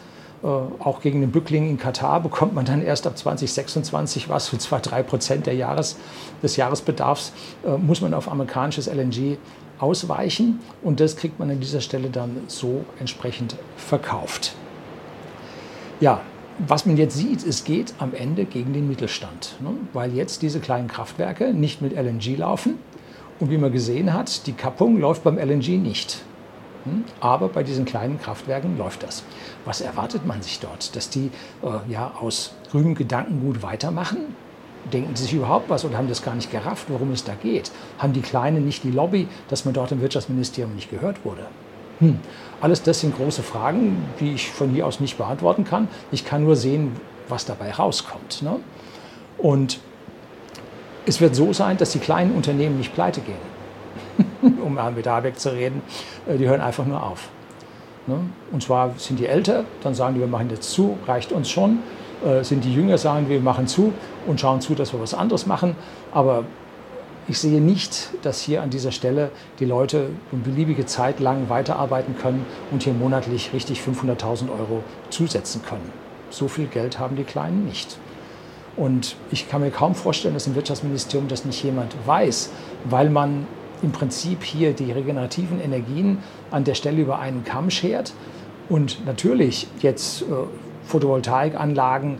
auch 0.47 1.01
gegen 1.01 1.21
den 1.21 1.31
Bückling 1.31 1.69
in 1.69 1.77
Katar 1.77 2.21
bekommt 2.21 2.53
man 2.53 2.65
dann 2.65 2.81
erst 2.81 3.05
ab 3.05 3.17
2026 3.17 4.29
was, 4.29 4.51
und 4.53 4.61
zwar 4.61 4.79
drei 4.79 5.03
Prozent 5.03 5.47
Jahres, 5.47 5.97
des 6.41 6.55
Jahresbedarfs, 6.55 7.33
äh, 7.65 7.77
muss 7.77 8.01
man 8.01 8.13
auf 8.13 8.31
amerikanisches 8.31 8.87
LNG 8.87 9.37
ausweichen 9.79 10.59
und 10.81 10.99
das 10.99 11.15
kriegt 11.15 11.39
man 11.39 11.49
an 11.49 11.59
dieser 11.59 11.81
Stelle 11.81 12.09
dann 12.09 12.43
so 12.47 12.85
entsprechend 12.99 13.55
verkauft. 13.77 14.53
Ja, 15.99 16.21
was 16.67 16.85
man 16.85 16.97
jetzt 16.97 17.15
sieht, 17.15 17.45
es 17.45 17.63
geht 17.63 17.93
am 17.99 18.13
Ende 18.13 18.45
gegen 18.45 18.73
den 18.73 18.87
Mittelstand, 18.87 19.55
ne? 19.61 19.71
weil 19.93 20.13
jetzt 20.13 20.41
diese 20.41 20.59
kleinen 20.59 20.87
Kraftwerke 20.87 21.53
nicht 21.53 21.81
mit 21.81 21.93
LNG 21.93 22.37
laufen 22.37 22.77
und 23.39 23.49
wie 23.49 23.57
man 23.57 23.71
gesehen 23.71 24.13
hat, 24.13 24.45
die 24.47 24.53
Kappung 24.53 24.97
läuft 24.99 25.23
beim 25.23 25.37
LNG 25.37 25.77
nicht. 25.77 26.21
Hm? 26.89 27.03
Aber 27.19 27.49
bei 27.49 27.63
diesen 27.63 27.85
kleinen 27.85 28.19
Kraftwerken 28.19 28.77
läuft 28.77 29.03
das. 29.03 29.23
Was 29.65 29.81
erwartet 29.81 30.25
man 30.25 30.41
sich 30.41 30.59
dort? 30.59 30.95
Dass 30.95 31.09
die 31.09 31.31
äh, 31.63 31.91
ja, 31.91 32.11
aus 32.19 32.53
grünem 32.71 32.95
Gedankengut 32.95 33.61
weitermachen? 33.61 34.35
Denken 34.91 35.15
sie 35.15 35.23
sich 35.23 35.33
überhaupt 35.33 35.69
was 35.69 35.85
oder 35.85 35.97
haben 35.97 36.07
das 36.07 36.23
gar 36.23 36.35
nicht 36.35 36.51
gerafft, 36.51 36.85
worum 36.89 37.11
es 37.11 37.23
da 37.23 37.33
geht? 37.35 37.71
Haben 37.97 38.13
die 38.13 38.21
Kleinen 38.21 38.65
nicht 38.65 38.83
die 38.83 38.91
Lobby, 38.91 39.27
dass 39.49 39.65
man 39.65 39.73
dort 39.73 39.91
im 39.91 40.01
Wirtschaftsministerium 40.01 40.73
nicht 40.73 40.89
gehört 40.89 41.23
wurde? 41.25 41.45
Hm. 41.99 42.17
Alles 42.61 42.81
das 42.81 43.01
sind 43.01 43.15
große 43.15 43.43
Fragen, 43.43 44.05
die 44.19 44.33
ich 44.33 44.49
von 44.49 44.69
hier 44.69 44.87
aus 44.87 44.99
nicht 44.99 45.17
beantworten 45.17 45.65
kann. 45.65 45.89
Ich 46.11 46.25
kann 46.25 46.43
nur 46.43 46.55
sehen, 46.55 46.93
was 47.27 47.45
dabei 47.45 47.71
rauskommt. 47.71 48.41
Ne? 48.41 48.55
Und 49.37 49.79
es 51.05 51.21
wird 51.21 51.35
so 51.35 51.53
sein, 51.53 51.77
dass 51.77 51.91
die 51.91 51.99
kleinen 51.99 52.35
Unternehmen 52.35 52.77
nicht 52.77 52.93
pleite 52.93 53.21
gehen, 53.21 53.35
um 54.63 54.77
mit 54.95 55.07
Habeck 55.07 55.39
zu 55.39 55.53
reden. 55.53 55.81
Äh, 56.27 56.37
die 56.37 56.47
hören 56.47 56.61
einfach 56.61 56.85
nur 56.85 57.01
auf. 57.03 57.29
Ne? 58.07 58.19
Und 58.51 58.63
zwar 58.63 58.93
sind 58.97 59.19
die 59.19 59.27
älter, 59.27 59.65
dann 59.83 59.93
sagen 59.93 60.15
die, 60.15 60.19
wir 60.19 60.27
machen 60.27 60.49
jetzt 60.49 60.71
zu, 60.71 60.97
reicht 61.07 61.31
uns 61.31 61.49
schon. 61.49 61.79
Äh, 62.25 62.43
sind 62.43 62.63
die 62.63 62.73
jünger, 62.73 62.97
sagen 62.97 63.29
wir 63.29 63.39
machen 63.39 63.67
zu 63.67 63.93
und 64.27 64.41
schauen 64.41 64.61
zu, 64.61 64.75
dass 64.75 64.93
wir 64.93 65.01
was 65.01 65.13
anderes 65.13 65.45
machen. 65.45 65.75
Aber 66.11 66.43
ich 67.27 67.39
sehe 67.39 67.61
nicht, 67.61 68.09
dass 68.23 68.41
hier 68.41 68.63
an 68.63 68.71
dieser 68.71 68.91
Stelle 68.91 69.29
die 69.59 69.65
Leute 69.65 70.09
eine 70.31 70.41
beliebige 70.41 70.87
Zeit 70.87 71.19
lang 71.19 71.47
weiterarbeiten 71.47 72.17
können 72.17 72.45
und 72.71 72.83
hier 72.83 72.93
monatlich 72.93 73.53
richtig 73.53 73.81
500.000 73.81 74.49
Euro 74.49 74.83
zusetzen 75.11 75.61
können. 75.61 75.93
So 76.31 76.47
viel 76.47 76.65
Geld 76.65 76.97
haben 76.97 77.15
die 77.15 77.23
Kleinen 77.23 77.65
nicht. 77.65 77.97
Und 78.75 79.15
ich 79.29 79.47
kann 79.49 79.61
mir 79.61 79.71
kaum 79.71 79.93
vorstellen, 79.93 80.33
dass 80.33 80.47
im 80.47 80.55
Wirtschaftsministerium 80.55 81.27
das 81.27 81.45
nicht 81.45 81.63
jemand 81.63 81.95
weiß, 82.05 82.49
weil 82.85 83.09
man 83.09 83.45
im 83.81 83.91
Prinzip 83.91 84.43
hier 84.43 84.73
die 84.73 84.91
regenerativen 84.91 85.61
Energien 85.61 86.19
an 86.51 86.63
der 86.63 86.75
Stelle 86.75 87.01
über 87.01 87.19
einen 87.19 87.43
Kamm 87.43 87.69
schert 87.69 88.13
und 88.67 89.05
natürlich 89.05 89.67
jetzt 89.81 90.21
äh, 90.23 90.25
Photovoltaikanlagen 90.83 92.17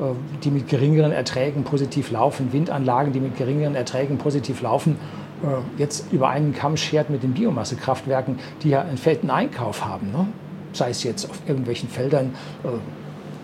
äh, 0.00 0.14
die 0.42 0.50
mit 0.50 0.68
geringeren 0.68 1.12
Erträgen 1.12 1.64
positiv 1.64 2.10
laufen, 2.10 2.52
Windanlagen, 2.52 3.12
die 3.12 3.20
mit 3.20 3.36
geringeren 3.36 3.74
Erträgen 3.74 4.16
positiv 4.16 4.62
laufen, 4.62 4.96
äh, 5.42 5.80
jetzt 5.80 6.10
über 6.10 6.30
einen 6.30 6.54
Kamm 6.54 6.78
schert 6.78 7.10
mit 7.10 7.22
den 7.22 7.34
Biomassekraftwerken, 7.34 8.38
die 8.62 8.70
ja 8.70 8.80
einen 8.80 8.96
fetten 8.96 9.28
Einkauf 9.30 9.84
haben. 9.84 10.10
Ne? 10.10 10.26
Sei 10.72 10.88
es 10.88 11.02
jetzt 11.02 11.28
auf 11.28 11.40
irgendwelchen 11.46 11.90
Feldern, 11.90 12.34
äh, 12.64 12.68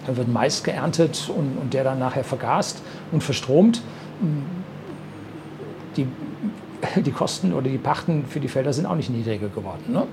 da 0.07 0.17
wird 0.17 0.29
Mais 0.29 0.63
geerntet 0.63 1.29
und, 1.29 1.59
und 1.61 1.75
der 1.75 1.85
dann 1.85 1.99
nachher 1.99 2.25
vergast 2.25 2.81
und 3.13 3.23
verstromt. 3.23 3.83
Die, 5.97 6.07
die 6.97 7.13
Kosten 7.13 7.53
oder 7.53 7.69
die 7.69 7.79
Pachten 7.79 8.25
für 8.27 8.41
die 8.41 8.49
Felder 8.49 8.73
sind 8.73 8.87
auch 8.87 8.97
nicht 8.97 9.11
niedriger 9.11 9.49
geworden. 9.49 9.85
Ne? 9.89 10.07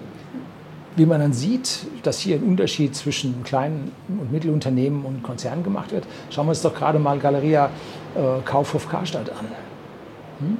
wie 0.96 1.05
man 1.05 1.20
dann 1.20 1.34
sieht, 1.34 1.88
dass 2.03 2.20
hier 2.20 2.36
ein 2.36 2.43
Unterschied 2.43 2.96
zwischen 2.96 3.43
kleinen 3.43 3.91
und 4.08 4.32
Mittelunternehmen 4.32 5.05
und 5.05 5.24
Konzernen 5.24 5.63
gemacht 5.63 5.91
wird, 5.91 6.05
schauen 6.29 6.46
wir 6.46 6.50
uns 6.50 6.62
doch 6.62 6.75
gerade 6.75 7.00
mal 7.00 7.17
Galeria 7.17 7.70
äh, 8.15 8.41
Kaufhof 8.46 8.89
Karstadt 8.89 9.29
an. 9.32 9.48
Hm? 10.39 10.58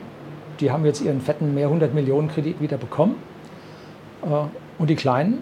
Die 0.60 0.72
haben 0.72 0.86
jetzt 0.86 1.02
ihren 1.02 1.22
fetten 1.22 1.54
mehr 1.54 1.68
100 1.68 1.94
Millionen 1.94 2.30
Kredit 2.30 2.60
wieder 2.62 2.78
bekommen. 2.78 3.16
Äh, 4.24 4.28
und 4.80 4.90
die 4.90 4.96
Kleinen, 4.96 5.42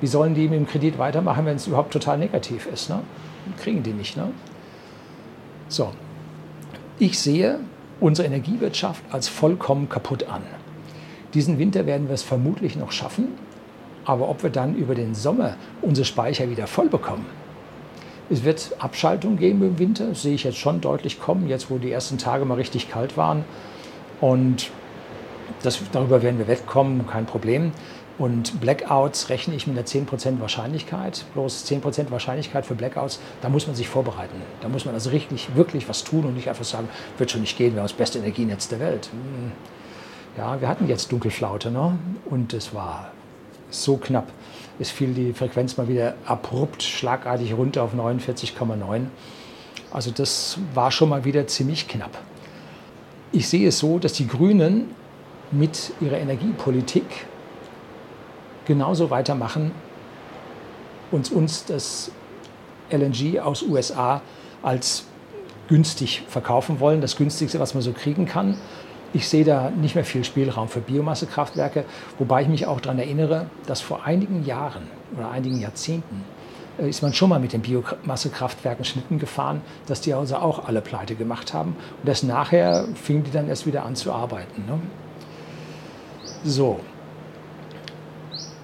wie 0.00 0.06
sollen 0.06 0.34
die 0.34 0.48
mit 0.48 0.58
dem 0.58 0.66
Kredit 0.66 0.98
weitermachen, 0.98 1.46
wenn 1.46 1.56
es 1.56 1.66
überhaupt 1.66 1.92
total 1.92 2.16
negativ 2.16 2.66
ist? 2.66 2.90
Ne? 2.90 3.00
Kriegen 3.58 3.82
die 3.82 3.92
nicht. 3.92 4.16
Ne? 4.16 4.30
So, 5.68 5.90
ich 6.98 7.18
sehe 7.18 7.58
unsere 8.00 8.26
Energiewirtschaft 8.26 9.02
als 9.10 9.28
vollkommen 9.28 9.88
kaputt 9.88 10.24
an. 10.24 10.42
Diesen 11.34 11.58
Winter 11.58 11.86
werden 11.86 12.08
wir 12.08 12.14
es 12.14 12.22
vermutlich 12.22 12.76
noch 12.76 12.92
schaffen, 12.92 13.28
aber 14.04 14.28
ob 14.28 14.42
wir 14.42 14.50
dann 14.50 14.74
über 14.74 14.94
den 14.94 15.14
Sommer 15.14 15.56
unsere 15.82 16.04
Speicher 16.04 16.50
wieder 16.50 16.66
voll 16.66 16.88
bekommen. 16.88 17.26
Es 18.30 18.44
wird 18.44 18.72
Abschaltung 18.78 19.36
geben 19.36 19.62
im 19.62 19.78
Winter, 19.78 20.08
das 20.08 20.22
sehe 20.22 20.34
ich 20.34 20.44
jetzt 20.44 20.58
schon 20.58 20.80
deutlich 20.80 21.20
kommen, 21.20 21.48
jetzt 21.48 21.70
wo 21.70 21.78
die 21.78 21.90
ersten 21.90 22.16
Tage 22.16 22.44
mal 22.44 22.54
richtig 22.54 22.90
kalt 22.90 23.16
waren. 23.16 23.44
Und 24.20 24.70
das, 25.62 25.80
darüber 25.92 26.22
werden 26.22 26.38
wir 26.38 26.46
wegkommen, 26.46 27.06
kein 27.06 27.26
Problem. 27.26 27.72
Und 28.18 28.60
Blackouts 28.60 29.30
rechne 29.30 29.54
ich 29.54 29.66
mit 29.66 29.78
einer 29.78 29.86
10% 29.86 30.40
Wahrscheinlichkeit. 30.40 31.24
Bloß 31.34 31.64
10% 31.66 32.10
Wahrscheinlichkeit 32.10 32.66
für 32.66 32.74
Blackouts, 32.74 33.18
da 33.40 33.48
muss 33.48 33.66
man 33.66 33.74
sich 33.74 33.88
vorbereiten. 33.88 34.36
Da 34.60 34.68
muss 34.68 34.84
man 34.84 34.94
also 34.94 35.10
richtig, 35.10 35.48
wirklich 35.54 35.88
was 35.88 36.04
tun 36.04 36.24
und 36.24 36.34
nicht 36.34 36.48
einfach 36.48 36.64
sagen, 36.64 36.88
wird 37.16 37.30
schon 37.30 37.40
nicht 37.40 37.56
gehen, 37.56 37.74
wir 37.74 37.80
haben 37.80 37.88
das 37.88 37.94
beste 37.94 38.18
Energienetz 38.18 38.68
der 38.68 38.80
Welt. 38.80 39.08
Hm. 39.12 39.52
Ja, 40.36 40.60
wir 40.60 40.68
hatten 40.68 40.86
jetzt 40.86 41.10
Dunkelflaute 41.10 41.70
ne? 41.70 41.98
und 42.26 42.52
es 42.52 42.74
war 42.74 43.10
so 43.70 43.96
knapp. 43.96 44.28
Es 44.78 44.90
fiel 44.90 45.12
die 45.12 45.32
Frequenz 45.32 45.76
mal 45.76 45.88
wieder 45.88 46.14
abrupt, 46.24 46.82
schlagartig 46.82 47.54
runter 47.54 47.82
auf 47.82 47.94
49,9. 47.94 49.06
Also 49.90 50.10
das 50.10 50.58
war 50.74 50.90
schon 50.90 51.08
mal 51.08 51.24
wieder 51.24 51.46
ziemlich 51.46 51.88
knapp. 51.88 52.16
Ich 53.32 53.48
sehe 53.48 53.68
es 53.68 53.78
so, 53.78 53.98
dass 53.98 54.12
die 54.12 54.26
Grünen 54.26 54.94
mit 55.50 55.92
ihrer 56.00 56.18
Energiepolitik 56.18 57.04
genauso 58.66 59.10
weitermachen 59.10 59.72
und 61.10 61.32
uns 61.32 61.64
das 61.64 62.10
LNG 62.90 63.40
aus 63.40 63.62
USA 63.62 64.20
als 64.62 65.04
günstig 65.68 66.22
verkaufen 66.28 66.80
wollen, 66.80 67.00
das 67.00 67.16
günstigste, 67.16 67.60
was 67.60 67.74
man 67.74 67.82
so 67.82 67.92
kriegen 67.92 68.26
kann. 68.26 68.56
Ich 69.12 69.28
sehe 69.28 69.44
da 69.44 69.70
nicht 69.70 69.94
mehr 69.94 70.04
viel 70.04 70.24
Spielraum 70.24 70.68
für 70.68 70.80
Biomassekraftwerke, 70.80 71.84
wobei 72.18 72.42
ich 72.42 72.48
mich 72.48 72.66
auch 72.66 72.80
daran 72.80 72.98
erinnere, 72.98 73.46
dass 73.66 73.80
vor 73.80 74.04
einigen 74.04 74.44
Jahren 74.44 74.82
oder 75.16 75.30
einigen 75.30 75.60
Jahrzehnten 75.60 76.24
äh, 76.78 76.88
ist 76.88 77.02
man 77.02 77.12
schon 77.12 77.28
mal 77.28 77.40
mit 77.40 77.52
den 77.52 77.62
Biomassekraftwerken 77.62 78.84
Schnitten 78.84 79.18
gefahren, 79.18 79.62
dass 79.86 80.00
die 80.00 80.14
also 80.14 80.36
auch 80.36 80.66
alle 80.66 80.80
pleite 80.80 81.14
gemacht 81.14 81.54
haben. 81.54 81.76
Und 81.98 82.08
das 82.08 82.22
nachher 82.22 82.86
fingen 82.94 83.24
die 83.24 83.30
dann 83.30 83.48
erst 83.48 83.66
wieder 83.66 83.84
an 83.84 83.96
zu 83.96 84.12
arbeiten. 84.12 84.64
Ne? 84.66 84.78
So. 86.44 86.80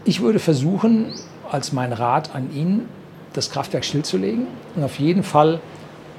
Ich 0.06 0.22
würde 0.22 0.38
versuchen, 0.38 1.12
als 1.50 1.72
mein 1.72 1.92
Rat 1.92 2.34
an 2.34 2.50
ihn, 2.54 2.88
das 3.34 3.50
Kraftwerk 3.50 3.84
stillzulegen 3.84 4.46
und 4.74 4.82
auf 4.82 4.98
jeden 4.98 5.22
Fall 5.22 5.60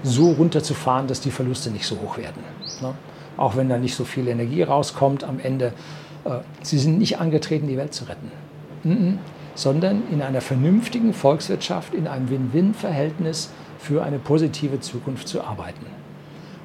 so 0.03 0.31
runterzufahren, 0.31 1.07
dass 1.07 1.21
die 1.21 1.31
Verluste 1.31 1.71
nicht 1.71 1.87
so 1.87 1.97
hoch 1.99 2.17
werden. 2.17 2.43
Ne? 2.81 2.93
auch 3.37 3.55
wenn 3.55 3.69
da 3.69 3.77
nicht 3.77 3.95
so 3.95 4.03
viel 4.03 4.27
Energie 4.27 4.63
rauskommt 4.63 5.23
am 5.23 5.39
Ende. 5.39 5.73
Äh, 6.25 6.39
sie 6.63 6.79
sind 6.79 6.97
nicht 6.97 7.19
angetreten, 7.19 7.67
die 7.67 7.77
Welt 7.77 7.93
zu 7.93 8.05
retten, 8.05 8.31
sondern 9.55 10.03
in 10.11 10.21
einer 10.21 10.41
vernünftigen 10.41 11.13
Volkswirtschaft, 11.13 11.93
in 11.93 12.07
einem 12.07 12.29
Win-Win-Verhältnis 12.29 13.51
für 13.79 14.03
eine 14.03 14.19
positive 14.19 14.79
Zukunft 14.79 15.27
zu 15.27 15.43
arbeiten. 15.43 15.85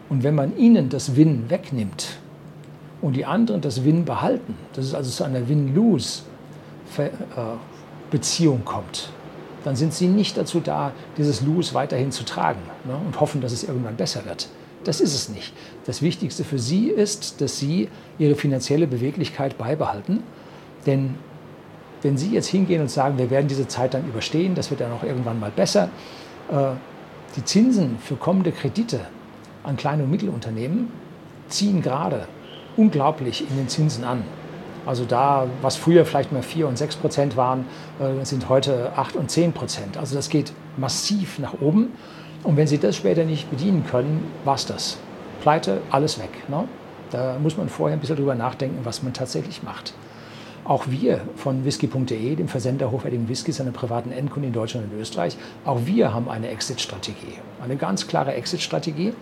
Und 0.09 0.23
wenn 0.23 0.35
man 0.35 0.57
ihnen 0.57 0.89
das 0.89 1.17
Win 1.17 1.49
wegnimmt 1.49 2.19
und 3.01 3.17
die 3.17 3.25
anderen 3.25 3.61
das 3.61 3.85
Win 3.85 4.05
behalten, 4.05 4.55
dass 4.75 4.85
es 4.87 4.95
also 4.95 5.11
zu 5.11 5.25
einer 5.25 5.49
Win-Lose-Beziehung 5.49 6.32
äh, 6.99 8.59
kommt, 8.65 9.11
dann 9.65 9.77
sind 9.77 9.95
sie 9.95 10.07
nicht 10.07 10.37
dazu 10.37 10.61
da, 10.61 10.93
dieses 11.17 11.41
Lose 11.41 11.75
weiterhin 11.75 12.11
zu 12.11 12.25
tragen 12.25 12.61
ne, 12.85 12.95
und 13.07 13.21
hoffen, 13.21 13.41
dass 13.41 13.53
es 13.53 13.65
irgendwann 13.65 13.97
besser 13.97 14.25
wird. 14.25 14.49
Das 14.85 15.01
ist 15.01 15.15
es 15.15 15.29
nicht. 15.29 15.53
Das 15.87 16.03
Wichtigste 16.03 16.43
für 16.43 16.59
Sie 16.59 16.89
ist, 16.89 17.41
dass 17.41 17.59
Sie 17.59 17.89
Ihre 18.19 18.35
finanzielle 18.35 18.89
Beweglichkeit 18.89 19.57
beibehalten. 19.57 20.25
Denn 20.87 21.15
wenn 22.03 22.19
Sie 22.19 22.33
jetzt 22.33 22.49
hingehen 22.49 22.81
und 22.81 22.91
sagen, 22.91 23.17
wir 23.17 23.31
werden 23.31 23.47
diese 23.47 23.69
Zeit 23.69 23.95
dann 23.95 24.05
überstehen, 24.09 24.57
das 24.57 24.71
wird 24.71 24.81
dann 24.81 24.91
auch 24.93 25.05
irgendwann 25.05 25.39
mal 25.39 25.53
besser, 25.55 25.89
äh, 26.51 26.73
Die 27.37 27.45
Zinsen 27.45 27.99
für 27.99 28.17
kommende 28.17 28.53
Kredite 28.53 29.01
an 29.63 29.77
kleine 29.77 30.03
und 30.03 30.11
Mittelunternehmen 30.11 30.91
ziehen 31.49 31.81
gerade 31.81 32.27
unglaublich 32.77 33.49
in 33.49 33.57
den 33.57 33.69
Zinsen 33.69 34.05
an. 34.05 34.23
Also 34.87 35.05
da, 35.05 35.47
was 35.61 35.77
früher 35.77 36.05
vielleicht 36.05 36.33
mal 36.33 36.43
4 36.43 36.67
und 36.67 36.77
6 36.77 36.97
Prozent 36.97 37.37
waren, 37.37 37.67
äh, 38.01 38.25
sind 38.25 38.49
heute 38.49 38.93
8 38.97 39.17
und 39.17 39.31
10 39.31 39.53
Prozent. 39.53 39.97
Also 39.97 40.15
das 40.15 40.29
geht 40.29 40.53
massiv 40.77 41.39
nach 41.39 41.55
oben. 41.61 41.93
Und 42.43 42.57
wenn 42.57 42.67
Sie 42.67 42.79
das 42.79 42.97
später 42.97 43.25
nicht 43.25 43.51
bedienen 43.51 43.85
können, 43.89 44.31
war 44.45 44.57
das. 44.67 44.99
Pleite, 45.41 45.81
alles 45.91 46.19
weg. 46.19 46.31
Ne? 46.49 46.65
Da 47.11 47.37
muss 47.41 47.57
man 47.57 47.69
vorher 47.69 47.97
ein 47.97 48.01
bisschen 48.01 48.17
drüber 48.17 48.35
nachdenken, 48.35 48.81
was 48.85 49.03
man 49.03 49.13
tatsächlich 49.13 49.63
macht. 49.63 49.95
Auch 50.65 50.85
wir 50.89 51.21
von 51.37 51.65
whisky.de, 51.65 52.37
dem 52.37 52.49
Versender 52.49 52.91
hochwertigen 52.91 53.29
Whiskys 53.29 53.61
an 53.61 53.73
privaten 53.73 54.13
Endkunden 54.13 54.49
in 54.49 54.55
Deutschland 54.55 54.93
und 54.93 55.01
Österreich, 55.01 55.37
auch 55.65 55.81
wir 55.85 56.15
haben 56.15 56.29
eine 56.29 56.49
Exit-Strategie. 56.49 57.39
Eine 57.63 57.77
ganz 57.77 58.07
klare 58.07 58.35
Exit-Strategie. 58.35 59.13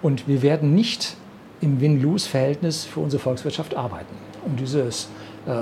Und 0.00 0.28
wir 0.28 0.42
werden 0.42 0.74
nicht 0.74 1.16
im 1.60 1.80
Win-Lose-Verhältnis 1.80 2.84
für 2.84 3.00
unsere 3.00 3.22
Volkswirtschaft 3.22 3.74
arbeiten. 3.76 4.14
Und 4.44 4.60
dieses, 4.60 5.08
äh, 5.46 5.52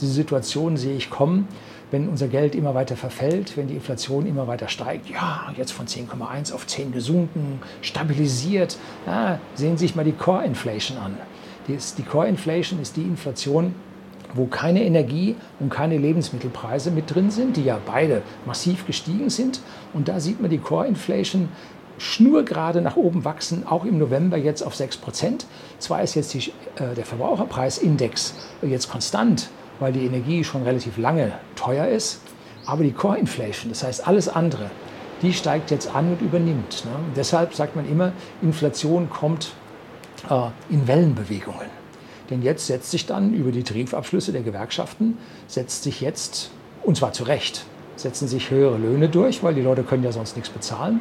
diese 0.00 0.12
Situation 0.12 0.76
sehe 0.76 0.96
ich 0.96 1.10
kommen, 1.10 1.48
wenn 1.90 2.08
unser 2.08 2.28
Geld 2.28 2.54
immer 2.54 2.74
weiter 2.74 2.96
verfällt, 2.96 3.56
wenn 3.56 3.68
die 3.68 3.74
Inflation 3.74 4.26
immer 4.26 4.46
weiter 4.48 4.68
steigt. 4.68 5.08
Ja, 5.08 5.52
jetzt 5.56 5.72
von 5.72 5.86
10,1 5.86 6.52
auf 6.52 6.66
10 6.66 6.92
gesunken, 6.92 7.60
stabilisiert. 7.80 8.76
Ja, 9.06 9.38
sehen 9.54 9.76
Sie 9.76 9.86
sich 9.86 9.94
mal 9.94 10.04
die 10.04 10.12
Core 10.12 10.44
Inflation 10.44 10.98
an. 10.98 11.16
Die, 11.68 11.78
die 11.96 12.02
Core 12.02 12.28
Inflation 12.28 12.80
ist 12.80 12.96
die 12.96 13.02
Inflation, 13.02 13.74
wo 14.34 14.46
keine 14.46 14.82
Energie 14.84 15.36
und 15.60 15.70
keine 15.70 15.96
Lebensmittelpreise 15.96 16.90
mit 16.90 17.14
drin 17.14 17.30
sind, 17.30 17.56
die 17.56 17.64
ja 17.64 17.78
beide 17.84 18.22
massiv 18.44 18.86
gestiegen 18.86 19.30
sind. 19.30 19.60
Und 19.92 20.08
da 20.08 20.20
sieht 20.20 20.40
man 20.40 20.50
die 20.50 20.58
Core 20.58 20.86
Inflation 20.86 21.48
schnurgerade 21.98 22.80
nach 22.80 22.96
oben 22.96 23.24
wachsen, 23.24 23.66
auch 23.66 23.84
im 23.84 23.98
November 23.98 24.36
jetzt 24.36 24.62
auf 24.62 24.74
6 24.74 24.98
Prozent. 24.98 25.46
Zwar 25.78 26.02
ist 26.02 26.14
jetzt 26.14 26.34
die, 26.34 26.52
äh, 26.76 26.94
der 26.94 27.04
Verbraucherpreisindex 27.04 28.34
jetzt 28.62 28.90
konstant, 28.90 29.48
weil 29.80 29.92
die 29.92 30.04
Energie 30.04 30.44
schon 30.44 30.62
relativ 30.62 30.98
lange 30.98 31.32
teuer 31.54 31.86
ist, 31.86 32.20
aber 32.66 32.82
die 32.82 32.92
Core 32.92 33.18
Inflation, 33.18 33.70
das 33.70 33.82
heißt 33.82 34.06
alles 34.06 34.28
andere, 34.28 34.70
die 35.22 35.32
steigt 35.32 35.70
jetzt 35.70 35.94
an 35.94 36.12
und 36.12 36.20
übernimmt. 36.20 36.84
Ne? 36.84 36.90
deshalb 37.16 37.54
sagt 37.54 37.76
man 37.76 37.88
immer, 37.88 38.12
Inflation 38.42 39.08
kommt 39.08 39.52
äh, 40.28 40.48
in 40.68 40.86
Wellenbewegungen. 40.86 41.76
Denn 42.30 42.42
jetzt 42.42 42.66
setzt 42.66 42.90
sich 42.90 43.06
dann 43.06 43.32
über 43.34 43.52
die 43.52 43.62
Tarifabschlüsse 43.62 44.32
der 44.32 44.42
Gewerkschaften, 44.42 45.16
setzt 45.46 45.84
sich 45.84 46.00
jetzt, 46.00 46.50
und 46.82 46.96
zwar 46.96 47.12
zu 47.12 47.22
Recht, 47.22 47.64
setzen 47.94 48.28
sich 48.28 48.50
höhere 48.50 48.78
Löhne 48.78 49.08
durch, 49.08 49.42
weil 49.42 49.54
die 49.54 49.62
Leute 49.62 49.84
können 49.84 50.02
ja 50.02 50.12
sonst 50.12 50.36
nichts 50.36 50.50
bezahlen. 50.50 51.00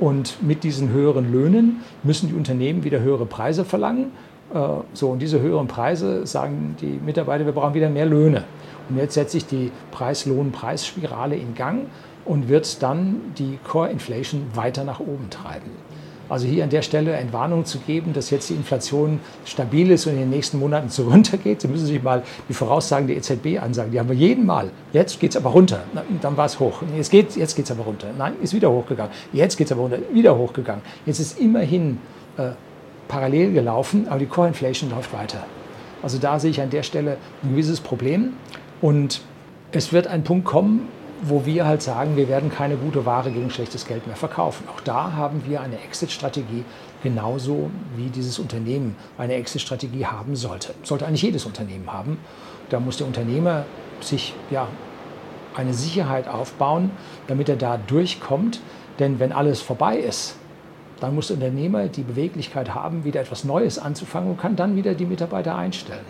Und 0.00 0.42
mit 0.42 0.64
diesen 0.64 0.90
höheren 0.90 1.32
Löhnen 1.32 1.80
müssen 2.02 2.28
die 2.28 2.34
Unternehmen 2.34 2.84
wieder 2.84 3.00
höhere 3.00 3.26
Preise 3.26 3.64
verlangen. 3.64 4.12
Äh, 4.54 4.58
so, 4.92 5.10
und 5.10 5.20
diese 5.20 5.40
höheren 5.40 5.66
Preise 5.66 6.26
sagen 6.26 6.76
die 6.80 7.00
Mitarbeiter, 7.04 7.44
wir 7.44 7.52
brauchen 7.52 7.74
wieder 7.74 7.90
mehr 7.90 8.06
Löhne. 8.06 8.44
Und 8.88 8.96
jetzt 8.96 9.14
setzt 9.14 9.32
sich 9.32 9.46
die 9.46 9.70
Preis-Lohn-Preisspirale 9.90 11.36
in 11.36 11.54
Gang 11.54 11.86
und 12.24 12.48
wird 12.48 12.82
dann 12.82 13.20
die 13.38 13.58
Core 13.66 13.90
Inflation 13.90 14.46
weiter 14.54 14.84
nach 14.84 15.00
oben 15.00 15.28
treiben. 15.30 15.70
Also 16.28 16.46
hier 16.46 16.64
an 16.64 16.70
der 16.70 16.82
Stelle 16.82 17.12
Entwarnung 17.12 17.64
zu 17.64 17.78
geben, 17.78 18.12
dass 18.12 18.30
jetzt 18.30 18.50
die 18.50 18.54
Inflation 18.54 19.20
stabil 19.44 19.90
ist 19.90 20.06
und 20.06 20.12
in 20.12 20.18
den 20.20 20.30
nächsten 20.30 20.58
Monaten 20.58 20.90
so 20.90 21.04
runtergeht. 21.10 21.62
Sie 21.62 21.68
müssen 21.68 21.86
sich 21.86 22.02
mal 22.02 22.22
die 22.48 22.54
Voraussagen 22.54 23.06
der 23.06 23.16
EZB 23.16 23.60
ansagen. 23.60 23.92
Die 23.92 23.98
haben 23.98 24.08
wir 24.08 24.16
jeden 24.16 24.44
Mal. 24.44 24.70
Jetzt 24.92 25.20
geht 25.20 25.30
es 25.30 25.36
aber 25.36 25.50
runter. 25.50 25.80
Na, 25.94 26.02
dann 26.20 26.36
war 26.36 26.46
es 26.46 26.60
hoch. 26.60 26.82
Jetzt 26.96 27.10
geht 27.10 27.30
es 27.30 27.36
jetzt 27.36 27.56
geht's 27.56 27.70
aber 27.70 27.84
runter. 27.84 28.08
Nein, 28.16 28.34
ist 28.42 28.54
wieder 28.54 28.70
hochgegangen. 28.70 29.12
Jetzt 29.32 29.56
geht 29.56 29.66
es 29.68 29.72
aber 29.72 29.82
runter. 29.82 29.98
Wieder 30.12 30.36
hochgegangen. 30.36 30.82
Jetzt 31.06 31.20
ist 31.20 31.38
immerhin 31.38 31.98
äh, 32.36 32.50
parallel 33.08 33.52
gelaufen, 33.52 34.06
aber 34.08 34.18
die 34.18 34.26
Core 34.26 34.48
Inflation 34.48 34.90
läuft 34.90 35.12
weiter. 35.12 35.44
Also 36.02 36.18
da 36.18 36.38
sehe 36.38 36.50
ich 36.50 36.60
an 36.60 36.70
der 36.70 36.82
Stelle 36.82 37.16
ein 37.42 37.50
gewisses 37.50 37.80
Problem. 37.80 38.34
Und 38.80 39.22
es 39.72 39.92
wird 39.92 40.06
ein 40.06 40.24
Punkt 40.24 40.44
kommen, 40.44 40.88
wo 41.22 41.44
wir 41.44 41.66
halt 41.66 41.82
sagen, 41.82 42.16
wir 42.16 42.28
werden 42.28 42.50
keine 42.50 42.76
gute 42.76 43.04
Ware 43.04 43.30
gegen 43.30 43.50
schlechtes 43.50 43.86
Geld 43.86 44.06
mehr 44.06 44.16
verkaufen. 44.16 44.68
Auch 44.68 44.80
da 44.80 45.12
haben 45.12 45.42
wir 45.46 45.60
eine 45.60 45.80
Exit-Strategie, 45.80 46.64
genauso 47.02 47.70
wie 47.96 48.08
dieses 48.08 48.38
Unternehmen 48.38 48.96
eine 49.16 49.34
Exit-Strategie 49.34 50.06
haben 50.06 50.36
sollte. 50.36 50.74
Sollte 50.82 51.06
eigentlich 51.06 51.22
jedes 51.22 51.44
Unternehmen 51.44 51.92
haben. 51.92 52.18
Da 52.70 52.80
muss 52.80 52.98
der 52.98 53.06
Unternehmer 53.06 53.64
sich 54.00 54.34
ja 54.50 54.68
eine 55.54 55.74
Sicherheit 55.74 56.28
aufbauen, 56.28 56.90
damit 57.26 57.48
er 57.48 57.56
da 57.56 57.78
durchkommt. 57.78 58.60
Denn 58.98 59.18
wenn 59.18 59.32
alles 59.32 59.60
vorbei 59.60 59.96
ist, 59.96 60.36
dann 61.00 61.14
muss 61.14 61.28
der 61.28 61.36
Unternehmer 61.36 61.86
die 61.86 62.02
Beweglichkeit 62.02 62.74
haben, 62.74 63.04
wieder 63.04 63.20
etwas 63.20 63.44
Neues 63.44 63.78
anzufangen 63.78 64.30
und 64.30 64.40
kann 64.40 64.56
dann 64.56 64.76
wieder 64.76 64.94
die 64.94 65.06
Mitarbeiter 65.06 65.56
einstellen. 65.56 66.04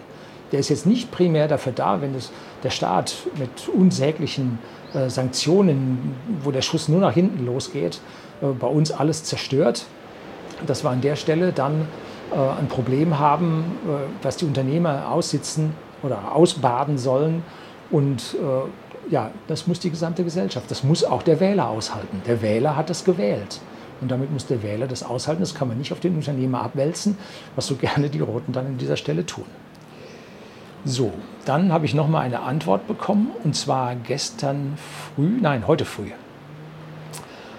Der 0.53 0.61
ist 0.61 0.71
jetzt 0.71 0.87
nicht 0.87 1.11
primär 1.11 1.47
dafür 1.47 1.73
da, 1.73 2.01
wenn 2.01 2.15
es 2.15 2.31
der 2.63 2.71
Staat 2.71 3.15
mit 3.39 3.69
unsäglichen 3.69 4.59
äh, 4.95 5.11
Sanktionen, 5.11 6.15
wo 6.43 6.51
der 6.51 6.63
Schuss 6.63 6.89
nur 6.89 7.01
nach 7.01 7.13
hinten 7.13 7.45
losgeht, 7.45 8.01
äh, 8.41 8.47
bei 8.47 8.67
uns 8.67 8.91
alles 8.91 9.25
zerstört. 9.25 9.85
Dass 10.67 10.83
wir 10.83 10.91
an 10.91 11.01
der 11.01 11.17
Stelle 11.17 11.53
dann 11.53 11.87
äh, 12.33 12.59
ein 12.59 12.69
Problem 12.69 13.19
haben, 13.19 13.65
dass 14.23 14.37
die 14.37 14.45
Unternehmer 14.45 15.11
aussitzen 15.13 15.73
oder 16.03 16.35
ausbaden 16.35 16.99
sollen. 16.99 17.43
Und 17.91 18.37
ja, 19.09 19.31
das 19.47 19.67
muss 19.67 19.81
die 19.81 19.89
gesamte 19.89 20.23
Gesellschaft, 20.23 20.71
das 20.71 20.85
muss 20.85 21.05
auch 21.05 21.23
der 21.23 21.41
Wähler 21.41 21.69
aushalten. 21.69 22.21
Der 22.27 22.43
Wähler 22.43 22.77
hat 22.77 22.91
das 22.91 23.05
gewählt. 23.05 23.61
Und 24.01 24.11
damit 24.11 24.31
muss 24.31 24.47
der 24.47 24.63
Wähler 24.63 24.87
das 24.87 25.03
aushalten. 25.03 25.41
Das 25.41 25.55
kann 25.55 25.69
man 25.69 25.79
nicht 25.79 25.93
auf 25.93 26.01
den 26.01 26.17
Unternehmer 26.17 26.63
abwälzen, 26.63 27.17
was 27.57 27.67
so 27.67 27.77
gerne 27.77 28.11
die 28.11 28.21
Roten 28.21 28.53
dann 28.53 28.67
an 28.67 28.79
dieser 28.79 28.97
Stelle 28.97 29.25
tun. 29.25 29.47
So, 30.85 31.13
dann 31.45 31.73
habe 31.73 31.87
ich 31.87 31.95
noch 31.95 32.09
mal 32.09 32.21
eine 32.21 32.41
Antwort 32.41 32.87
bekommen 32.87 33.31
und 33.43 33.57
zwar 33.57 33.97
gestern 33.97 34.79
früh, 35.17 35.39
nein, 35.41 35.67
heute 35.67 35.85
früh. 35.85 36.11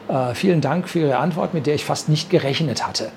Äh, 0.08 0.34
vielen 0.34 0.62
Dank 0.62 0.88
für 0.88 1.00
Ihre 1.00 1.18
Antwort, 1.18 1.54
mit 1.54 1.68
der 1.68 1.76
ich 1.76 1.84
fast 1.86 2.08
nicht 2.10 2.30
gerechnet 2.30 2.88
hatte. 2.88 3.12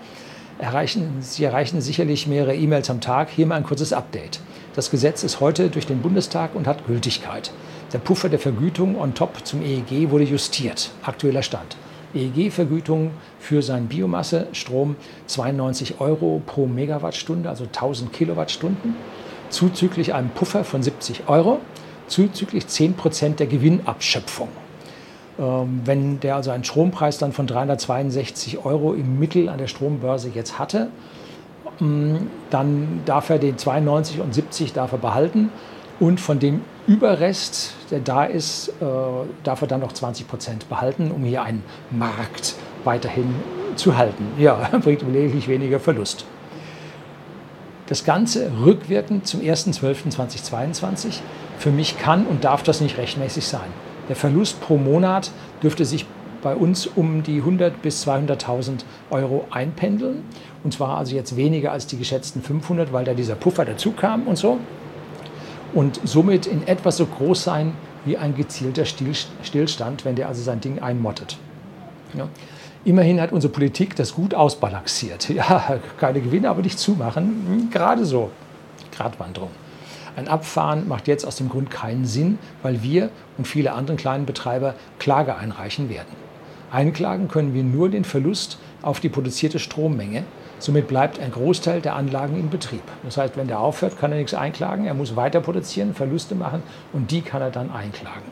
Erreichen, 0.58 1.18
Sie 1.20 1.44
erreichen 1.44 1.80
sicherlich 1.80 2.26
mehrere 2.26 2.54
E-Mails 2.54 2.90
am 2.90 3.00
Tag. 3.00 3.30
Hier 3.30 3.46
mal 3.46 3.56
ein 3.56 3.64
kurzes 3.64 3.92
Update. 3.92 4.40
Das 4.74 4.90
Gesetz 4.90 5.22
ist 5.22 5.40
heute 5.40 5.70
durch 5.70 5.86
den 5.86 6.02
Bundestag 6.02 6.54
und 6.54 6.66
hat 6.66 6.86
Gültigkeit. 6.86 7.52
Der 7.92 7.98
Puffer 7.98 8.28
der 8.28 8.38
Vergütung 8.38 9.00
on 9.00 9.14
top 9.14 9.46
zum 9.46 9.62
EEG 9.62 10.10
wurde 10.10 10.24
justiert. 10.24 10.90
Aktueller 11.02 11.42
Stand. 11.42 11.76
EEG-Vergütung 12.14 13.12
für 13.38 13.62
seinen 13.62 13.88
Biomasse-Strom 13.88 14.96
92 15.26 16.00
Euro 16.00 16.42
pro 16.44 16.66
Megawattstunde, 16.66 17.48
also 17.48 17.64
1000 17.64 18.12
Kilowattstunden 18.12 18.94
zuzüglich 19.52 20.14
einem 20.14 20.30
Puffer 20.30 20.64
von 20.64 20.82
70 20.82 21.28
Euro, 21.28 21.60
zuzüglich 22.08 22.66
10 22.66 22.94
Prozent 22.94 23.40
der 23.40 23.46
Gewinnabschöpfung. 23.46 24.48
Ähm, 25.38 25.80
wenn 25.84 26.20
der 26.20 26.36
also 26.36 26.50
einen 26.50 26.64
Strompreis 26.64 27.18
dann 27.18 27.32
von 27.32 27.46
362 27.46 28.64
Euro 28.64 28.94
im 28.94 29.18
Mittel 29.18 29.48
an 29.48 29.58
der 29.58 29.66
Strombörse 29.66 30.30
jetzt 30.34 30.58
hatte, 30.58 30.88
ähm, 31.80 32.28
dann 32.50 33.02
darf 33.06 33.30
er 33.30 33.38
den 33.38 33.56
92 33.58 34.20
und 34.20 34.34
70 34.34 34.72
darf 34.72 34.92
er 34.92 34.98
behalten 34.98 35.50
und 36.00 36.20
von 36.20 36.38
dem 36.38 36.62
Überrest, 36.86 37.74
der 37.90 38.00
da 38.00 38.24
ist, 38.24 38.68
äh, 38.68 38.72
darf 39.44 39.62
er 39.62 39.68
dann 39.68 39.80
noch 39.80 39.92
20 39.92 40.26
Prozent 40.26 40.68
behalten, 40.68 41.10
um 41.12 41.24
hier 41.24 41.42
einen 41.42 41.62
Markt 41.90 42.56
weiterhin 42.84 43.34
zu 43.76 43.96
halten. 43.96 44.26
Ja, 44.38 44.68
bringt 44.82 45.02
lediglich 45.02 45.48
weniger 45.48 45.78
Verlust. 45.78 46.24
Das 47.92 48.04
Ganze 48.04 48.50
rückwirkend 48.64 49.26
zum 49.26 49.42
1.12.2022. 49.42 51.20
Für 51.58 51.70
mich 51.70 51.98
kann 51.98 52.26
und 52.26 52.42
darf 52.42 52.62
das 52.62 52.80
nicht 52.80 52.96
rechtmäßig 52.96 53.44
sein. 53.46 53.68
Der 54.08 54.16
Verlust 54.16 54.62
pro 54.62 54.78
Monat 54.78 55.30
dürfte 55.62 55.84
sich 55.84 56.06
bei 56.42 56.56
uns 56.56 56.86
um 56.86 57.22
die 57.22 57.40
100 57.40 57.82
bis 57.82 58.08
200.000 58.08 58.84
Euro 59.10 59.44
einpendeln. 59.50 60.24
Und 60.64 60.72
zwar 60.72 60.96
also 60.96 61.14
jetzt 61.14 61.36
weniger 61.36 61.70
als 61.70 61.86
die 61.86 61.98
geschätzten 61.98 62.40
500, 62.40 62.94
weil 62.94 63.04
da 63.04 63.12
dieser 63.12 63.34
Puffer 63.34 63.66
dazu 63.66 63.92
kam 63.92 64.26
und 64.26 64.36
so. 64.36 64.58
Und 65.74 66.00
somit 66.02 66.46
in 66.46 66.66
etwa 66.66 66.90
so 66.90 67.04
groß 67.04 67.44
sein 67.44 67.74
wie 68.06 68.16
ein 68.16 68.34
gezielter 68.34 68.86
Stillstand, 68.86 70.06
wenn 70.06 70.16
der 70.16 70.28
also 70.28 70.42
sein 70.42 70.62
Ding 70.62 70.78
einmottet. 70.78 71.36
Ja. 72.16 72.26
Immerhin 72.84 73.20
hat 73.20 73.30
unsere 73.32 73.52
Politik 73.52 73.94
das 73.94 74.14
gut 74.14 74.34
ausbalanciert. 74.34 75.28
Ja, 75.28 75.78
keine 75.98 76.20
Gewinne, 76.20 76.50
aber 76.50 76.62
nicht 76.62 76.78
zumachen. 76.78 77.44
Hm, 77.46 77.70
gerade 77.70 78.04
so. 78.04 78.30
Gratwanderung. 78.90 79.50
Ein 80.16 80.28
Abfahren 80.28 80.88
macht 80.88 81.08
jetzt 81.08 81.24
aus 81.24 81.36
dem 81.36 81.48
Grund 81.48 81.70
keinen 81.70 82.04
Sinn, 82.04 82.38
weil 82.62 82.82
wir 82.82 83.08
und 83.38 83.46
viele 83.46 83.72
andere 83.72 83.96
kleine 83.96 84.24
Betreiber 84.24 84.74
Klage 84.98 85.36
einreichen 85.36 85.88
werden. 85.88 86.14
Einklagen 86.70 87.28
können 87.28 87.54
wir 87.54 87.62
nur 87.62 87.88
den 87.88 88.04
Verlust 88.04 88.58
auf 88.82 89.00
die 89.00 89.08
produzierte 89.08 89.58
Strommenge. 89.58 90.24
Somit 90.58 90.88
bleibt 90.88 91.18
ein 91.18 91.30
Großteil 91.30 91.80
der 91.80 91.96
Anlagen 91.96 92.38
in 92.38 92.50
Betrieb. 92.50 92.82
Das 93.04 93.16
heißt, 93.16 93.36
wenn 93.36 93.48
der 93.48 93.60
aufhört, 93.60 93.98
kann 93.98 94.12
er 94.12 94.18
nichts 94.18 94.34
einklagen. 94.34 94.86
Er 94.86 94.94
muss 94.94 95.16
weiter 95.16 95.40
produzieren, 95.40 95.94
Verluste 95.94 96.34
machen 96.34 96.62
und 96.92 97.10
die 97.10 97.22
kann 97.22 97.42
er 97.42 97.50
dann 97.50 97.70
einklagen. 97.70 98.22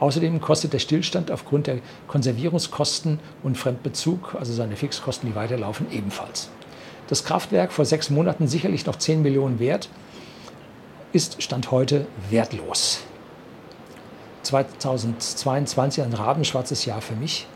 Außerdem 0.00 0.40
kostet 0.40 0.72
der 0.72 0.80
Stillstand 0.80 1.30
aufgrund 1.30 1.66
der 1.66 1.78
Konservierungskosten 2.08 3.20
und 3.42 3.56
Fremdbezug, 3.56 4.34
also 4.38 4.52
seine 4.52 4.76
Fixkosten, 4.76 5.28
die 5.28 5.36
weiterlaufen, 5.36 5.86
ebenfalls. 5.92 6.50
Das 7.08 7.24
Kraftwerk 7.24 7.72
vor 7.72 7.84
sechs 7.84 8.10
Monaten 8.10 8.48
sicherlich 8.48 8.86
noch 8.86 8.96
10 8.96 9.22
Millionen 9.22 9.60
wert, 9.60 9.88
ist 11.12 11.42
Stand 11.42 11.70
heute 11.70 12.06
wertlos. 12.30 13.00
2022 14.42 16.02
ein 16.04 16.12
rabenschwarzes 16.12 16.84
Jahr 16.84 17.00
für 17.00 17.14
mich 17.14 17.46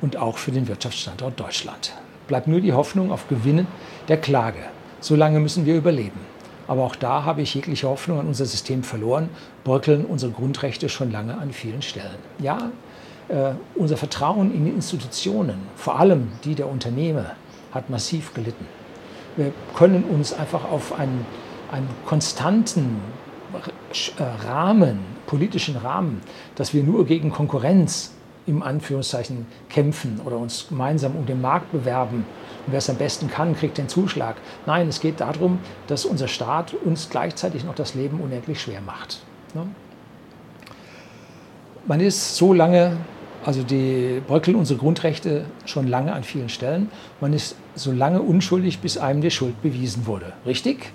und 0.00 0.16
auch 0.16 0.38
für 0.38 0.52
den 0.52 0.68
Wirtschaftsstandort 0.68 1.40
Deutschland. 1.40 1.94
Bleibt 2.28 2.46
nur 2.46 2.60
die 2.60 2.72
Hoffnung 2.72 3.10
auf 3.10 3.28
Gewinnen 3.28 3.66
der 4.08 4.20
Klage. 4.20 4.60
So 5.00 5.16
lange 5.16 5.40
müssen 5.40 5.66
wir 5.66 5.76
überleben. 5.76 6.20
Aber 6.70 6.84
auch 6.84 6.94
da 6.94 7.24
habe 7.24 7.42
ich 7.42 7.52
jegliche 7.56 7.88
Hoffnung 7.88 8.20
an 8.20 8.28
unser 8.28 8.46
System 8.46 8.84
verloren, 8.84 9.28
bröckeln 9.64 10.04
unsere 10.04 10.30
Grundrechte 10.30 10.88
schon 10.88 11.10
lange 11.10 11.36
an 11.36 11.50
vielen 11.52 11.82
Stellen. 11.82 12.14
Ja, 12.38 12.70
äh, 13.26 13.54
unser 13.74 13.96
Vertrauen 13.96 14.54
in 14.54 14.66
die 14.66 14.70
Institutionen, 14.70 15.56
vor 15.74 15.98
allem 15.98 16.28
die 16.44 16.54
der 16.54 16.68
Unternehmen, 16.68 17.26
hat 17.72 17.90
massiv 17.90 18.34
gelitten. 18.34 18.64
Wir 19.36 19.52
können 19.74 20.04
uns 20.04 20.32
einfach 20.32 20.62
auf 20.70 20.96
einen, 20.96 21.26
einen 21.72 21.88
konstanten 22.06 23.00
äh, 24.16 24.22
Rahmen, 24.46 25.00
politischen 25.26 25.74
Rahmen, 25.76 26.20
dass 26.54 26.72
wir 26.72 26.84
nur 26.84 27.04
gegen 27.04 27.32
Konkurrenz 27.32 28.12
im 28.50 28.62
Anführungszeichen 28.62 29.46
kämpfen 29.68 30.20
oder 30.24 30.36
uns 30.36 30.66
gemeinsam 30.68 31.14
um 31.14 31.24
den 31.24 31.40
Markt 31.40 31.70
bewerben. 31.70 32.26
Und 32.66 32.72
wer 32.72 32.78
es 32.78 32.90
am 32.90 32.96
besten 32.96 33.28
kann, 33.28 33.56
kriegt 33.56 33.78
den 33.78 33.88
Zuschlag. 33.88 34.36
Nein, 34.66 34.88
es 34.88 35.00
geht 35.00 35.20
darum, 35.20 35.60
dass 35.86 36.04
unser 36.04 36.28
Staat 36.28 36.74
uns 36.74 37.08
gleichzeitig 37.08 37.64
noch 37.64 37.76
das 37.76 37.94
Leben 37.94 38.20
unendlich 38.20 38.60
schwer 38.60 38.80
macht. 38.80 39.20
Ne? 39.54 39.66
Man 41.86 42.00
ist 42.00 42.36
so 42.36 42.52
lange, 42.52 42.96
also 43.44 43.62
die 43.62 44.20
bröckeln 44.26 44.56
unsere 44.56 44.78
Grundrechte 44.78 45.44
schon 45.64 45.86
lange 45.86 46.12
an 46.12 46.24
vielen 46.24 46.48
Stellen. 46.48 46.90
Man 47.20 47.32
ist 47.32 47.56
so 47.76 47.92
lange 47.92 48.20
unschuldig, 48.20 48.80
bis 48.80 48.98
einem 48.98 49.22
die 49.22 49.30
Schuld 49.30 49.62
bewiesen 49.62 50.06
wurde. 50.06 50.32
Richtig? 50.44 50.92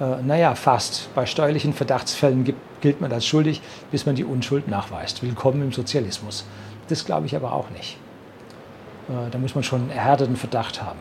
Äh, 0.00 0.22
naja, 0.22 0.54
fast. 0.54 1.12
Bei 1.14 1.26
steuerlichen 1.26 1.72
Verdachtsfällen 1.72 2.44
gibt, 2.44 2.58
gilt 2.80 3.00
man 3.00 3.12
als 3.12 3.26
schuldig, 3.26 3.60
bis 3.90 4.06
man 4.06 4.14
die 4.14 4.24
Unschuld 4.24 4.68
nachweist. 4.68 5.22
Willkommen 5.22 5.60
im 5.62 5.72
Sozialismus. 5.72 6.44
Das 6.88 7.04
glaube 7.04 7.26
ich 7.26 7.36
aber 7.36 7.52
auch 7.52 7.70
nicht. 7.70 7.96
Äh, 9.08 9.30
da 9.30 9.38
muss 9.38 9.54
man 9.54 9.64
schon 9.64 9.82
einen 9.82 9.90
erhärteten 9.90 10.36
Verdacht 10.36 10.82
haben. 10.82 10.98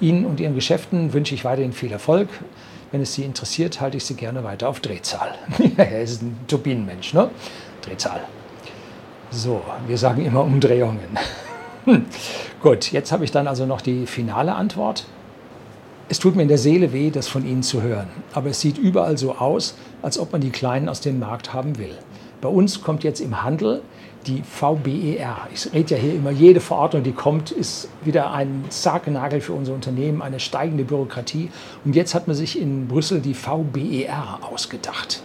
Ihnen 0.00 0.24
und 0.26 0.40
Ihren 0.40 0.54
Geschäften 0.54 1.12
wünsche 1.12 1.34
ich 1.34 1.44
weiterhin 1.44 1.72
viel 1.72 1.92
Erfolg. 1.92 2.28
Wenn 2.92 3.00
es 3.00 3.14
Sie 3.14 3.24
interessiert, 3.24 3.80
halte 3.80 3.96
ich 3.96 4.04
Sie 4.04 4.14
gerne 4.14 4.44
weiter 4.44 4.68
auf 4.68 4.80
Drehzahl. 4.80 5.34
er 5.76 6.02
ist 6.02 6.22
ein 6.22 6.38
Turbinenmensch, 6.46 7.14
ne? 7.14 7.30
Drehzahl. 7.82 8.20
So, 9.30 9.62
wir 9.86 9.98
sagen 9.98 10.24
immer 10.24 10.42
Umdrehungen. 10.42 11.18
Gut, 12.62 12.92
jetzt 12.92 13.12
habe 13.12 13.24
ich 13.24 13.32
dann 13.32 13.48
also 13.48 13.66
noch 13.66 13.80
die 13.80 14.06
finale 14.06 14.54
Antwort. 14.54 15.04
Es 16.08 16.20
tut 16.20 16.36
mir 16.36 16.42
in 16.42 16.48
der 16.48 16.58
Seele 16.58 16.92
weh, 16.92 17.10
das 17.10 17.26
von 17.26 17.44
Ihnen 17.44 17.64
zu 17.64 17.82
hören, 17.82 18.08
aber 18.32 18.50
es 18.50 18.60
sieht 18.60 18.78
überall 18.78 19.18
so 19.18 19.34
aus, 19.34 19.74
als 20.02 20.18
ob 20.18 20.30
man 20.30 20.40
die 20.40 20.50
Kleinen 20.50 20.88
aus 20.88 21.00
dem 21.00 21.18
Markt 21.18 21.52
haben 21.52 21.78
will. 21.78 21.96
Bei 22.40 22.48
uns 22.48 22.82
kommt 22.82 23.02
jetzt 23.02 23.20
im 23.20 23.42
Handel 23.42 23.82
die 24.26 24.42
VBER. 24.42 25.48
Ich 25.54 25.72
rede 25.72 25.94
ja 25.94 26.00
hier 26.00 26.14
immer, 26.14 26.30
jede 26.30 26.60
Verordnung, 26.60 27.02
die 27.02 27.12
kommt, 27.12 27.50
ist 27.50 27.88
wieder 28.04 28.32
ein 28.32 28.64
Sargnagel 28.68 29.40
für 29.40 29.52
unser 29.52 29.72
Unternehmen, 29.74 30.22
eine 30.22 30.40
steigende 30.40 30.84
Bürokratie. 30.84 31.50
Und 31.84 31.94
jetzt 31.94 32.14
hat 32.14 32.26
man 32.26 32.36
sich 32.36 32.60
in 32.60 32.88
Brüssel 32.88 33.20
die 33.20 33.34
VBER 33.34 34.40
ausgedacht. 34.42 35.22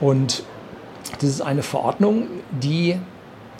Und 0.00 0.42
das 1.20 1.30
ist 1.30 1.40
eine 1.40 1.62
Verordnung, 1.62 2.28
die 2.50 2.96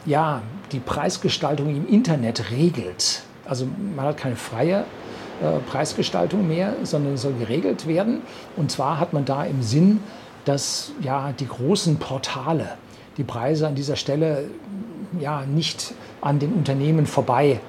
ja, 0.06 0.42
die 0.72 0.80
Preisgestaltung 0.80 1.68
im 1.74 1.88
Internet 1.88 2.50
regelt. 2.50 3.22
Also 3.44 3.66
man 3.96 4.06
hat 4.06 4.16
keine 4.16 4.36
freie 4.36 4.84
äh, 5.42 5.58
Preisgestaltung 5.70 6.46
mehr, 6.46 6.74
sondern 6.82 7.16
soll 7.16 7.34
geregelt 7.34 7.86
werden. 7.86 8.22
Und 8.56 8.70
zwar 8.70 9.00
hat 9.00 9.12
man 9.12 9.24
da 9.24 9.44
im 9.44 9.62
Sinn, 9.62 10.00
dass 10.44 10.92
ja 11.00 11.32
die 11.38 11.46
großen 11.46 11.98
Portale 11.98 12.76
die 13.18 13.24
Preise 13.24 13.66
an 13.66 13.74
dieser 13.74 13.96
Stelle 13.96 14.44
ja 15.20 15.44
nicht 15.44 15.94
an 16.20 16.38
den 16.38 16.52
Unternehmen 16.52 17.06
vorbei 17.06 17.60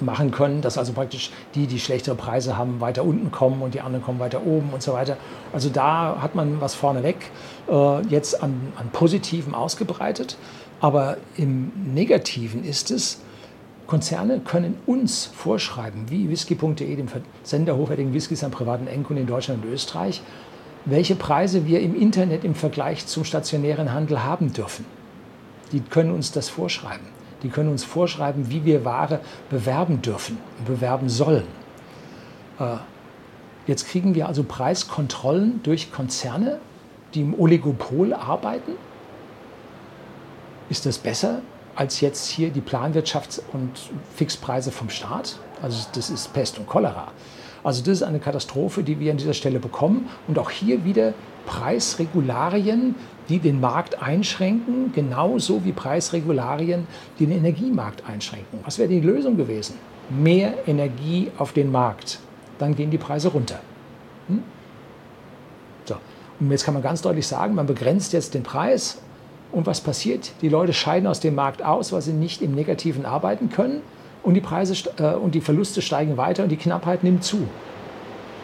machen 0.00 0.30
können, 0.30 0.60
dass 0.60 0.76
also 0.76 0.92
praktisch 0.92 1.30
die, 1.54 1.66
die 1.66 1.78
schlechtere 1.78 2.14
Preise 2.14 2.56
haben, 2.56 2.80
weiter 2.80 3.04
unten 3.04 3.30
kommen 3.30 3.62
und 3.62 3.74
die 3.74 3.80
anderen 3.80 4.04
kommen 4.04 4.18
weiter 4.18 4.44
oben 4.44 4.70
und 4.72 4.82
so 4.82 4.92
weiter. 4.92 5.16
Also 5.52 5.70
da 5.70 6.18
hat 6.20 6.34
man 6.34 6.60
was 6.60 6.74
vorneweg 6.74 7.30
äh, 7.70 8.06
jetzt 8.08 8.42
an, 8.42 8.72
an 8.76 8.90
Positiven 8.90 9.54
ausgebreitet, 9.54 10.36
aber 10.80 11.16
im 11.36 11.72
Negativen 11.94 12.64
ist 12.64 12.90
es, 12.90 13.20
Konzerne 13.86 14.40
können 14.40 14.78
uns 14.86 15.26
vorschreiben, 15.26 16.06
wie 16.08 16.30
whisky.de, 16.30 16.96
dem 16.96 17.08
Versender 17.08 17.76
hochwertigen 17.76 18.14
Whiskys 18.14 18.42
an 18.42 18.50
privaten 18.50 18.86
Endkunden 18.86 19.24
in 19.24 19.28
Deutschland 19.28 19.62
und 19.62 19.70
Österreich, 19.70 20.22
welche 20.84 21.14
Preise 21.14 21.66
wir 21.66 21.80
im 21.80 21.94
Internet 21.94 22.44
im 22.44 22.54
Vergleich 22.54 23.06
zum 23.06 23.24
stationären 23.24 23.92
Handel 23.92 24.22
haben 24.22 24.52
dürfen. 24.52 24.84
Die 25.72 25.80
können 25.80 26.12
uns 26.12 26.32
das 26.32 26.48
vorschreiben. 26.48 27.06
Die 27.42 27.48
können 27.48 27.70
uns 27.70 27.84
vorschreiben, 27.84 28.50
wie 28.50 28.64
wir 28.64 28.84
Ware 28.84 29.20
bewerben 29.50 30.02
dürfen 30.02 30.38
und 30.58 30.66
bewerben 30.66 31.08
sollen. 31.08 31.46
Äh, 32.58 32.76
jetzt 33.66 33.88
kriegen 33.88 34.14
wir 34.14 34.28
also 34.28 34.44
Preiskontrollen 34.44 35.62
durch 35.62 35.92
Konzerne, 35.92 36.58
die 37.14 37.20
im 37.22 37.38
Oligopol 37.38 38.12
arbeiten. 38.12 38.72
Ist 40.68 40.86
das 40.86 40.98
besser 40.98 41.40
als 41.76 42.00
jetzt 42.00 42.26
hier 42.26 42.50
die 42.50 42.62
Planwirtschafts- 42.62 43.40
und 43.52 43.72
Fixpreise 44.14 44.70
vom 44.70 44.90
Staat? 44.90 45.38
Also 45.62 45.86
das 45.94 46.10
ist 46.10 46.32
Pest 46.32 46.58
und 46.58 46.66
Cholera. 46.66 47.12
Also 47.64 47.82
das 47.82 47.94
ist 47.94 48.02
eine 48.02 48.20
Katastrophe, 48.20 48.82
die 48.82 49.00
wir 49.00 49.10
an 49.10 49.16
dieser 49.16 49.32
Stelle 49.32 49.58
bekommen. 49.58 50.08
Und 50.28 50.38
auch 50.38 50.50
hier 50.50 50.84
wieder 50.84 51.14
Preisregularien, 51.46 52.94
die 53.30 53.38
den 53.38 53.58
Markt 53.58 54.02
einschränken, 54.02 54.92
genauso 54.92 55.64
wie 55.64 55.72
Preisregularien, 55.72 56.86
die 57.18 57.26
den 57.26 57.38
Energiemarkt 57.38 58.04
einschränken. 58.06 58.60
Was 58.64 58.78
wäre 58.78 58.90
die 58.90 59.00
Lösung 59.00 59.38
gewesen? 59.38 59.76
Mehr 60.10 60.68
Energie 60.68 61.30
auf 61.38 61.52
den 61.52 61.72
Markt. 61.72 62.20
Dann 62.58 62.76
gehen 62.76 62.90
die 62.90 62.98
Preise 62.98 63.28
runter. 63.28 63.60
Hm? 64.28 64.42
So. 65.86 65.96
Und 66.38 66.50
jetzt 66.50 66.64
kann 66.64 66.74
man 66.74 66.82
ganz 66.82 67.00
deutlich 67.00 67.26
sagen, 67.26 67.54
man 67.54 67.66
begrenzt 67.66 68.12
jetzt 68.12 68.34
den 68.34 68.42
Preis. 68.42 69.00
Und 69.52 69.66
was 69.66 69.80
passiert? 69.80 70.32
Die 70.42 70.50
Leute 70.50 70.74
scheiden 70.74 71.06
aus 71.06 71.20
dem 71.20 71.34
Markt 71.34 71.62
aus, 71.62 71.92
weil 71.92 72.02
sie 72.02 72.12
nicht 72.12 72.42
im 72.42 72.54
Negativen 72.54 73.06
arbeiten 73.06 73.48
können 73.48 73.80
und 74.24 74.34
die 74.34 74.40
Preise 74.40 74.90
äh, 74.98 75.14
und 75.14 75.34
die 75.34 75.40
Verluste 75.40 75.82
steigen 75.82 76.16
weiter 76.16 76.42
und 76.42 76.48
die 76.48 76.56
Knappheit 76.56 77.04
nimmt 77.04 77.22
zu. 77.22 77.46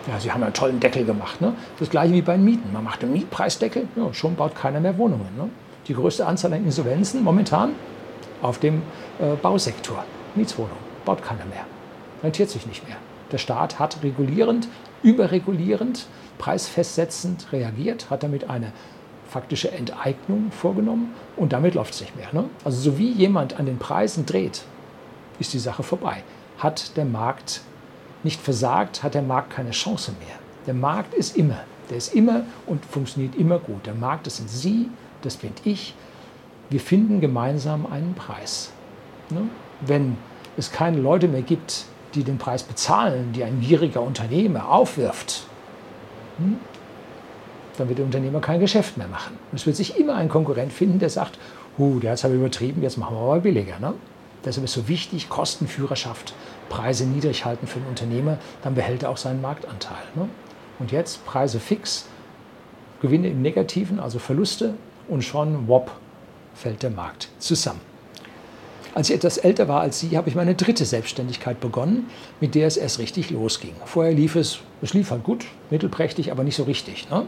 Ja, 0.06 0.20
sie 0.20 0.30
haben 0.30 0.42
einen 0.42 0.54
tollen 0.54 0.80
Deckel 0.80 1.04
gemacht. 1.04 1.40
Ne? 1.40 1.54
Das 1.78 1.90
gleiche 1.90 2.14
wie 2.14 2.22
bei 2.22 2.36
den 2.36 2.44
Mieten. 2.44 2.72
Man 2.72 2.84
macht 2.84 3.02
einen 3.02 3.12
Mietpreisdeckel, 3.12 3.88
ja, 3.96 4.12
schon 4.14 4.34
baut 4.36 4.54
keiner 4.54 4.80
mehr 4.80 4.96
Wohnungen. 4.98 5.28
Ne? 5.36 5.48
Die 5.88 5.94
größte 5.94 6.26
Anzahl 6.26 6.52
an 6.52 6.64
Insolvenzen 6.64 7.24
momentan 7.24 7.72
auf 8.42 8.58
dem 8.58 8.82
äh, 9.18 9.34
Bausektor. 9.42 10.04
Mietswohnungen 10.34 10.78
baut 11.04 11.22
keiner 11.22 11.44
mehr. 11.46 11.64
Rentiert 12.22 12.50
sich 12.50 12.66
nicht 12.66 12.86
mehr. 12.86 12.96
Der 13.32 13.38
Staat 13.38 13.78
hat 13.78 13.98
regulierend, 14.02 14.68
überregulierend, 15.02 16.06
preisfestsetzend 16.38 17.52
reagiert, 17.52 18.10
hat 18.10 18.22
damit 18.22 18.48
eine 18.48 18.72
faktische 19.28 19.70
Enteignung 19.70 20.50
vorgenommen 20.50 21.14
und 21.36 21.52
damit 21.52 21.74
läuft 21.74 21.94
es 21.94 22.00
nicht 22.00 22.16
mehr. 22.16 22.28
Ne? 22.32 22.44
Also 22.64 22.80
so 22.80 22.98
wie 22.98 23.10
jemand 23.12 23.58
an 23.58 23.66
den 23.66 23.78
Preisen 23.78 24.26
dreht, 24.26 24.62
ist 25.40 25.52
die 25.52 25.58
Sache 25.58 25.82
vorbei. 25.82 26.22
Hat 26.58 26.96
der 26.96 27.04
Markt 27.04 27.62
nicht 28.22 28.40
versagt, 28.40 29.02
hat 29.02 29.14
der 29.14 29.22
Markt 29.22 29.50
keine 29.50 29.70
Chance 29.70 30.12
mehr. 30.24 30.36
Der 30.66 30.74
Markt 30.74 31.14
ist 31.14 31.36
immer, 31.36 31.60
der 31.88 31.96
ist 31.96 32.14
immer 32.14 32.42
und 32.66 32.84
funktioniert 32.84 33.34
immer 33.34 33.58
gut. 33.58 33.86
Der 33.86 33.94
Markt, 33.94 34.26
das 34.26 34.36
sind 34.36 34.50
Sie, 34.50 34.88
das 35.22 35.36
bin 35.36 35.52
ich. 35.64 35.94
Wir 36.68 36.80
finden 36.80 37.20
gemeinsam 37.20 37.86
einen 37.86 38.14
Preis. 38.14 38.70
Ne? 39.30 39.42
Wenn 39.80 40.16
es 40.56 40.70
keine 40.70 40.98
Leute 41.00 41.26
mehr 41.28 41.42
gibt, 41.42 41.86
die 42.14 42.22
den 42.22 42.38
Preis 42.38 42.62
bezahlen, 42.62 43.32
die 43.32 43.42
ein 43.42 43.60
gieriger 43.60 44.02
Unternehmer 44.02 44.68
aufwirft, 44.68 45.46
hm, 46.38 46.58
dann 47.78 47.88
wird 47.88 47.98
der 47.98 48.06
Unternehmer 48.06 48.40
kein 48.40 48.60
Geschäft 48.60 48.98
mehr 48.98 49.08
machen. 49.08 49.38
es 49.52 49.64
wird 49.64 49.76
sich 49.76 49.98
immer 49.98 50.16
ein 50.16 50.28
Konkurrent 50.28 50.72
finden, 50.72 50.98
der 50.98 51.08
sagt, 51.08 51.38
huh, 51.78 51.98
der 51.98 52.10
hat 52.10 52.18
es 52.18 52.24
aber 52.24 52.34
übertrieben, 52.34 52.82
jetzt 52.82 52.98
machen 52.98 53.16
wir 53.16 53.22
aber 53.22 53.40
billiger. 53.40 53.78
Ne? 53.78 53.94
Deshalb 54.44 54.64
ist 54.64 54.72
so 54.72 54.88
wichtig, 54.88 55.28
Kostenführerschaft, 55.28 56.34
Preise 56.68 57.04
niedrig 57.04 57.44
halten 57.44 57.66
für 57.66 57.78
den 57.78 57.88
Unternehmer, 57.88 58.38
dann 58.62 58.74
behält 58.74 59.02
er 59.02 59.10
auch 59.10 59.16
seinen 59.16 59.42
Marktanteil. 59.42 60.02
Ne? 60.14 60.28
Und 60.78 60.92
jetzt 60.92 61.24
Preise 61.26 61.60
fix, 61.60 62.06
Gewinne 63.02 63.28
im 63.28 63.42
Negativen, 63.42 64.00
also 64.00 64.18
Verluste 64.18 64.74
und 65.08 65.22
schon, 65.22 65.68
wop, 65.68 65.90
fällt 66.54 66.82
der 66.82 66.90
Markt 66.90 67.28
zusammen. 67.38 67.80
Als 68.94 69.08
ich 69.08 69.16
etwas 69.16 69.38
älter 69.38 69.68
war 69.68 69.80
als 69.80 70.00
Sie, 70.00 70.16
habe 70.16 70.28
ich 70.28 70.34
meine 70.34 70.54
dritte 70.54 70.84
Selbstständigkeit 70.84 71.60
begonnen, 71.60 72.10
mit 72.40 72.54
der 72.54 72.66
es 72.66 72.76
erst 72.76 72.98
richtig 72.98 73.30
losging. 73.30 73.72
Vorher 73.84 74.12
lief 74.12 74.34
es, 74.34 74.58
es 74.82 74.94
lief 74.94 75.12
halt 75.12 75.22
gut, 75.22 75.44
mittelprächtig, 75.70 76.32
aber 76.32 76.42
nicht 76.42 76.56
so 76.56 76.64
richtig, 76.64 77.08
ne? 77.08 77.24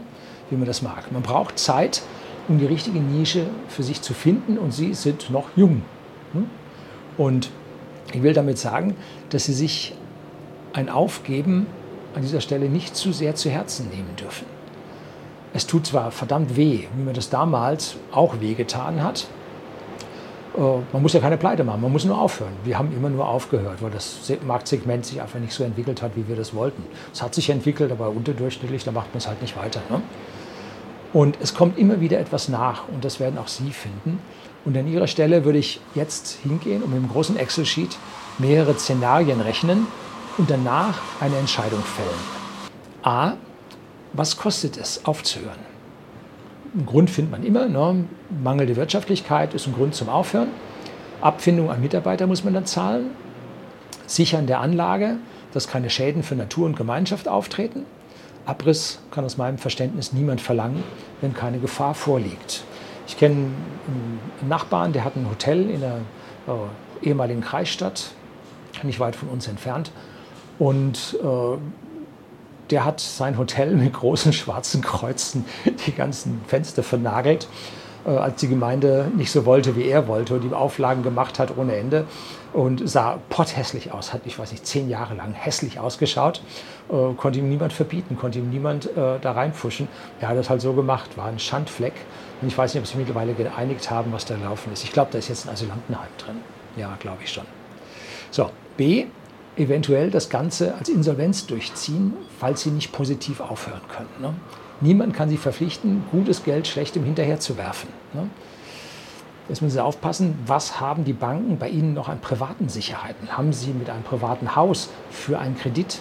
wie 0.49 0.57
man 0.57 0.65
das 0.65 0.81
mag. 0.81 1.11
Man 1.11 1.21
braucht 1.21 1.57
Zeit, 1.57 2.01
um 2.49 2.59
die 2.59 2.65
richtige 2.65 2.99
Nische 2.99 3.45
für 3.69 3.83
sich 3.83 4.01
zu 4.01 4.13
finden 4.13 4.57
und 4.57 4.73
Sie 4.73 4.93
sind 4.93 5.29
noch 5.29 5.45
jung. 5.55 5.83
Ne? 6.33 6.43
Und 7.17 7.51
ich 8.13 8.23
will 8.23 8.33
damit 8.33 8.57
sagen, 8.57 8.95
dass 9.29 9.45
Sie 9.45 9.53
sich 9.53 9.93
ein 10.73 10.89
Aufgeben 10.89 11.67
an 12.15 12.21
dieser 12.21 12.41
Stelle 12.41 12.69
nicht 12.69 12.95
zu 12.95 13.11
sehr 13.11 13.35
zu 13.35 13.49
Herzen 13.49 13.89
nehmen 13.89 14.15
dürfen. 14.19 14.45
Es 15.53 15.67
tut 15.67 15.85
zwar 15.85 16.11
verdammt 16.11 16.55
weh, 16.55 16.87
wie 16.95 17.03
mir 17.03 17.13
das 17.13 17.29
damals 17.29 17.95
auch 18.11 18.39
wehgetan 18.39 19.03
hat. 19.03 19.27
Äh, 20.55 20.59
man 20.91 21.01
muss 21.01 21.13
ja 21.13 21.19
keine 21.19 21.37
Pleite 21.37 21.63
machen, 21.63 21.81
man 21.81 21.91
muss 21.91 22.05
nur 22.05 22.19
aufhören. 22.19 22.53
Wir 22.63 22.77
haben 22.77 22.91
immer 22.95 23.09
nur 23.09 23.27
aufgehört, 23.27 23.81
weil 23.81 23.91
das 23.91 24.19
Marktsegment 24.45 25.05
sich 25.05 25.21
einfach 25.21 25.39
nicht 25.39 25.53
so 25.53 25.63
entwickelt 25.63 26.01
hat, 26.01 26.15
wie 26.15 26.27
wir 26.27 26.35
das 26.35 26.55
wollten. 26.55 26.83
Es 27.13 27.21
hat 27.21 27.35
sich 27.35 27.49
entwickelt, 27.49 27.91
aber 27.91 28.09
unterdurchschnittlich, 28.09 28.83
da 28.83 28.91
macht 28.91 29.13
man 29.13 29.19
es 29.19 29.27
halt 29.27 29.41
nicht 29.41 29.55
weiter. 29.55 29.81
Ne? 29.89 30.01
Und 31.13 31.37
es 31.41 31.53
kommt 31.53 31.77
immer 31.77 32.01
wieder 32.01 32.19
etwas 32.19 32.49
nach 32.49 32.87
und 32.87 33.05
das 33.05 33.19
werden 33.19 33.37
auch 33.37 33.47
Sie 33.47 33.71
finden. 33.71 34.19
Und 34.65 34.75
an 34.75 34.87
Ihrer 34.87 35.07
Stelle 35.07 35.45
würde 35.45 35.59
ich 35.59 35.79
jetzt 35.93 36.39
hingehen 36.41 36.81
und 36.81 36.89
mit 36.89 36.99
einem 36.99 37.09
großen 37.09 37.37
Excel-Sheet 37.37 37.97
mehrere 38.39 38.73
Szenarien 38.73 39.39
rechnen 39.39 39.85
und 40.37 40.49
danach 40.49 40.99
eine 41.21 41.37
Entscheidung 41.37 41.81
fällen. 41.83 42.09
A, 43.03 43.33
was 44.13 44.37
kostet 44.37 44.77
es 44.77 45.05
aufzuhören? 45.05 45.59
Einen 46.73 46.85
Grund 46.87 47.11
findet 47.11 47.31
man 47.31 47.43
immer. 47.43 47.67
Ne? 47.67 48.05
Mangelnde 48.43 48.75
Wirtschaftlichkeit 48.75 49.53
ist 49.53 49.67
ein 49.67 49.73
Grund 49.73 49.93
zum 49.93 50.09
Aufhören. 50.09 50.49
Abfindung 51.21 51.69
an 51.69 51.81
Mitarbeiter 51.81 52.25
muss 52.25 52.43
man 52.43 52.53
dann 52.53 52.65
zahlen. 52.65 53.11
Sichern 54.07 54.47
der 54.47 54.59
Anlage, 54.59 55.17
dass 55.53 55.67
keine 55.67 55.89
Schäden 55.89 56.23
für 56.23 56.35
Natur 56.35 56.65
und 56.65 56.75
Gemeinschaft 56.75 57.27
auftreten. 57.27 57.85
Abriss 58.45 58.99
kann 59.11 59.23
aus 59.23 59.37
meinem 59.37 59.57
Verständnis 59.57 60.13
niemand 60.13 60.41
verlangen, 60.41 60.83
wenn 61.21 61.33
keine 61.33 61.59
Gefahr 61.59 61.95
vorliegt. 61.95 62.63
Ich 63.07 63.17
kenne 63.17 63.35
einen 63.35 64.19
Nachbarn, 64.47 64.93
der 64.93 65.03
hat 65.03 65.15
ein 65.15 65.29
Hotel 65.29 65.69
in 65.69 65.81
der 65.81 65.97
äh, 66.47 67.07
ehemaligen 67.07 67.41
Kreisstadt, 67.41 68.11
nicht 68.83 68.99
weit 68.99 69.15
von 69.15 69.29
uns 69.29 69.47
entfernt. 69.47 69.91
Und 70.59 71.17
äh, 71.23 71.57
der 72.69 72.85
hat 72.85 72.99
sein 72.99 73.37
Hotel 73.37 73.75
mit 73.75 73.93
großen 73.93 74.33
schwarzen 74.33 74.81
Kreuzen 74.81 75.45
die 75.85 75.91
ganzen 75.91 76.41
Fenster 76.47 76.83
vernagelt, 76.83 77.47
als 78.09 78.41
die 78.41 78.47
Gemeinde 78.47 79.11
nicht 79.15 79.31
so 79.31 79.45
wollte, 79.45 79.75
wie 79.75 79.85
er 79.85 80.07
wollte 80.07 80.35
und 80.35 80.41
die 80.41 80.53
Auflagen 80.53 81.03
gemacht 81.03 81.39
hat 81.39 81.57
ohne 81.57 81.75
Ende 81.75 82.05
und 82.53 82.87
sah 82.87 83.19
potthässlich 83.29 83.91
aus, 83.91 84.13
hat, 84.13 84.21
ich 84.25 84.37
weiß 84.37 84.51
nicht, 84.51 84.65
zehn 84.65 84.89
Jahre 84.89 85.15
lang 85.15 85.33
hässlich 85.33 85.79
ausgeschaut, 85.79 86.41
äh, 86.89 87.13
konnte 87.15 87.39
ihm 87.39 87.49
niemand 87.49 87.73
verbieten, 87.73 88.17
konnte 88.17 88.39
ihm 88.39 88.49
niemand 88.49 88.85
äh, 88.85 89.19
da 89.19 89.31
reinpfuschen. 89.31 89.87
Er 90.19 90.29
hat 90.29 90.37
das 90.37 90.49
halt 90.49 90.61
so 90.61 90.73
gemacht, 90.73 91.17
war 91.17 91.25
ein 91.25 91.39
Schandfleck 91.39 91.93
und 92.41 92.47
ich 92.47 92.57
weiß 92.57 92.73
nicht, 92.73 92.83
ob 92.83 92.87
sie 92.87 92.97
mittlerweile 92.97 93.33
geeinigt 93.33 93.89
haben, 93.89 94.11
was 94.11 94.25
da 94.25 94.35
gelaufen 94.35 94.71
ist. 94.73 94.83
Ich 94.83 94.91
glaube, 94.91 95.09
da 95.11 95.17
ist 95.17 95.29
jetzt 95.29 95.47
ein 95.47 95.53
Asylantenheim 95.53 96.09
drin. 96.17 96.35
Ja, 96.75 96.95
glaube 96.99 97.19
ich 97.23 97.31
schon. 97.31 97.45
So, 98.31 98.49
B, 98.77 99.05
eventuell 99.55 100.09
das 100.09 100.29
Ganze 100.29 100.75
als 100.75 100.89
Insolvenz 100.89 101.45
durchziehen, 101.45 102.13
falls 102.39 102.61
sie 102.61 102.71
nicht 102.71 102.91
positiv 102.91 103.39
aufhören 103.39 103.81
können. 103.87 104.09
Ne? 104.19 104.33
Niemand 104.83 105.13
kann 105.13 105.29
sie 105.29 105.37
verpflichten, 105.37 106.03
gutes 106.11 106.43
Geld 106.43 106.67
schlechtem 106.67 107.05
hinterher 107.05 107.39
zu 107.39 107.57
werfen. 107.57 107.87
Ne? 108.13 108.29
Jetzt 109.47 109.61
müssen 109.61 109.73
Sie 109.73 109.83
aufpassen, 109.83 110.37
was 110.45 110.81
haben 110.81 111.05
die 111.05 111.13
Banken 111.13 111.57
bei 111.57 111.69
Ihnen 111.69 111.93
noch 111.93 112.09
an 112.09 112.19
privaten 112.19 112.67
Sicherheiten? 112.67 113.29
Haben 113.29 113.53
Sie 113.53 113.71
mit 113.71 113.89
einem 113.89 114.03
privaten 114.03 114.55
Haus 114.57 114.89
für 115.09 115.39
einen 115.39 115.57
Kredit 115.57 115.99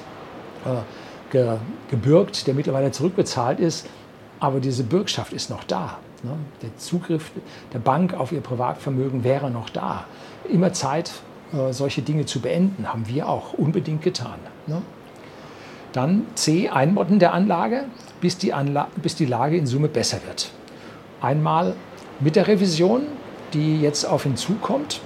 äh, 0.64 1.32
ge, 1.32 1.58
gebürgt, 1.90 2.46
der 2.48 2.54
mittlerweile 2.54 2.90
zurückbezahlt 2.90 3.60
ist, 3.60 3.86
aber 4.40 4.58
diese 4.58 4.82
Bürgschaft 4.82 5.32
ist 5.32 5.48
noch 5.48 5.62
da? 5.62 5.98
Ne? 6.24 6.32
Der 6.62 6.76
Zugriff 6.76 7.30
der 7.72 7.78
Bank 7.78 8.14
auf 8.14 8.32
Ihr 8.32 8.40
Privatvermögen 8.40 9.22
wäre 9.22 9.50
noch 9.50 9.70
da. 9.70 10.06
Immer 10.48 10.72
Zeit, 10.72 11.12
äh, 11.52 11.72
solche 11.72 12.02
Dinge 12.02 12.26
zu 12.26 12.40
beenden, 12.40 12.92
haben 12.92 13.06
wir 13.06 13.28
auch 13.28 13.52
unbedingt 13.52 14.02
getan. 14.02 14.40
Ne? 14.66 14.82
Dann 15.92 16.26
C, 16.34 16.68
Einmodden 16.68 17.18
der 17.18 17.34
Anlage, 17.34 17.84
bis 18.20 18.38
die, 18.38 18.52
Anla 18.52 18.88
bis 19.02 19.14
die 19.14 19.26
Lage 19.26 19.56
in 19.56 19.66
Summe 19.66 19.88
besser 19.88 20.18
wird. 20.26 20.50
Einmal 21.20 21.74
mit 22.20 22.36
der 22.36 22.48
Revision, 22.48 23.02
die 23.52 23.80
jetzt 23.80 24.04
auf 24.04 24.24
ihn 24.24 24.36
zukommt, 24.36 25.00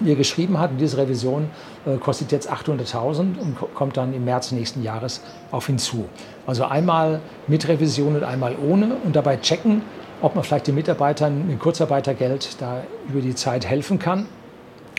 wie 0.00 0.10
er 0.10 0.16
geschrieben 0.16 0.58
hat, 0.58 0.70
diese 0.78 0.96
Revision 0.96 1.50
äh, 1.84 1.96
kostet 1.96 2.30
jetzt 2.30 2.50
800.000 2.50 3.18
und 3.38 3.56
kommt 3.74 3.96
dann 3.96 4.14
im 4.14 4.24
März 4.24 4.52
nächsten 4.52 4.82
Jahres 4.82 5.22
auf 5.50 5.68
ihn 5.68 5.78
zu. 5.78 6.08
Also 6.46 6.64
einmal 6.64 7.20
mit 7.46 7.66
Revision 7.66 8.14
und 8.14 8.22
einmal 8.22 8.54
ohne 8.56 8.96
und 9.04 9.16
dabei 9.16 9.38
checken, 9.38 9.82
ob 10.22 10.34
man 10.34 10.44
vielleicht 10.44 10.66
den 10.66 10.74
Mitarbeitern 10.74 11.48
mit 11.48 11.58
Kurzarbeitergeld 11.58 12.60
da 12.60 12.82
über 13.08 13.20
die 13.20 13.34
Zeit 13.34 13.66
helfen 13.66 13.98
kann 13.98 14.26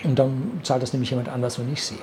und 0.04 0.18
dann 0.18 0.60
zahlt 0.64 0.82
das 0.82 0.94
nämlich 0.94 1.10
jemand 1.10 1.30
anders 1.30 1.60
und 1.60 1.70
nicht 1.70 1.84
Sie. 1.84 1.98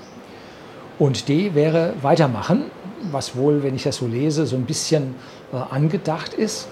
Und 0.98 1.28
D 1.28 1.54
wäre 1.54 1.94
weitermachen, 2.02 2.70
was 3.10 3.36
wohl, 3.36 3.62
wenn 3.62 3.74
ich 3.74 3.82
das 3.82 3.96
so 3.96 4.06
lese, 4.06 4.46
so 4.46 4.56
ein 4.56 4.64
bisschen 4.64 5.14
äh, 5.52 5.56
angedacht 5.56 6.34
ist. 6.34 6.68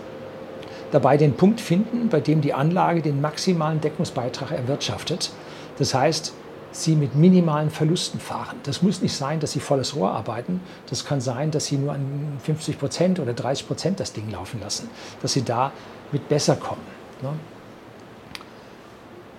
Dabei 0.93 1.17
den 1.17 1.35
Punkt 1.35 1.61
finden, 1.61 2.09
bei 2.09 2.21
dem 2.21 2.41
die 2.41 2.55
Anlage 2.55 3.03
den 3.03 3.21
maximalen 3.21 3.81
Deckungsbeitrag 3.81 4.53
erwirtschaftet. 4.53 5.33
Das 5.79 5.95
heißt, 5.95 6.33
sie 6.73 6.97
mit 6.97 7.15
minimalen 7.15 7.71
Verlusten 7.71 8.19
fahren. 8.19 8.57
Das 8.65 8.83
muss 8.83 9.03
nicht 9.03 9.15
sein, 9.15 9.41
dass 9.41 9.53
sie 9.53 9.61
volles 9.61 9.95
Rohr 9.95 10.11
arbeiten. 10.11 10.61
Das 10.89 11.05
kann 11.05 11.21
sein, 11.21 11.51
dass 11.51 11.67
sie 11.67 11.77
nur 11.77 11.93
an 11.93 12.39
50 12.43 12.79
Prozent 12.79 13.21
oder 13.21 13.33
30 13.33 13.67
Prozent 13.67 14.01
das 14.01 14.13
Ding 14.13 14.31
laufen 14.31 14.61
lassen, 14.61 14.89
dass 15.23 15.33
sie 15.33 15.43
da 15.43 15.73
mit 16.11 16.29
besser 16.29 16.57
kommen. 16.57 16.83
Ne? 17.23 17.31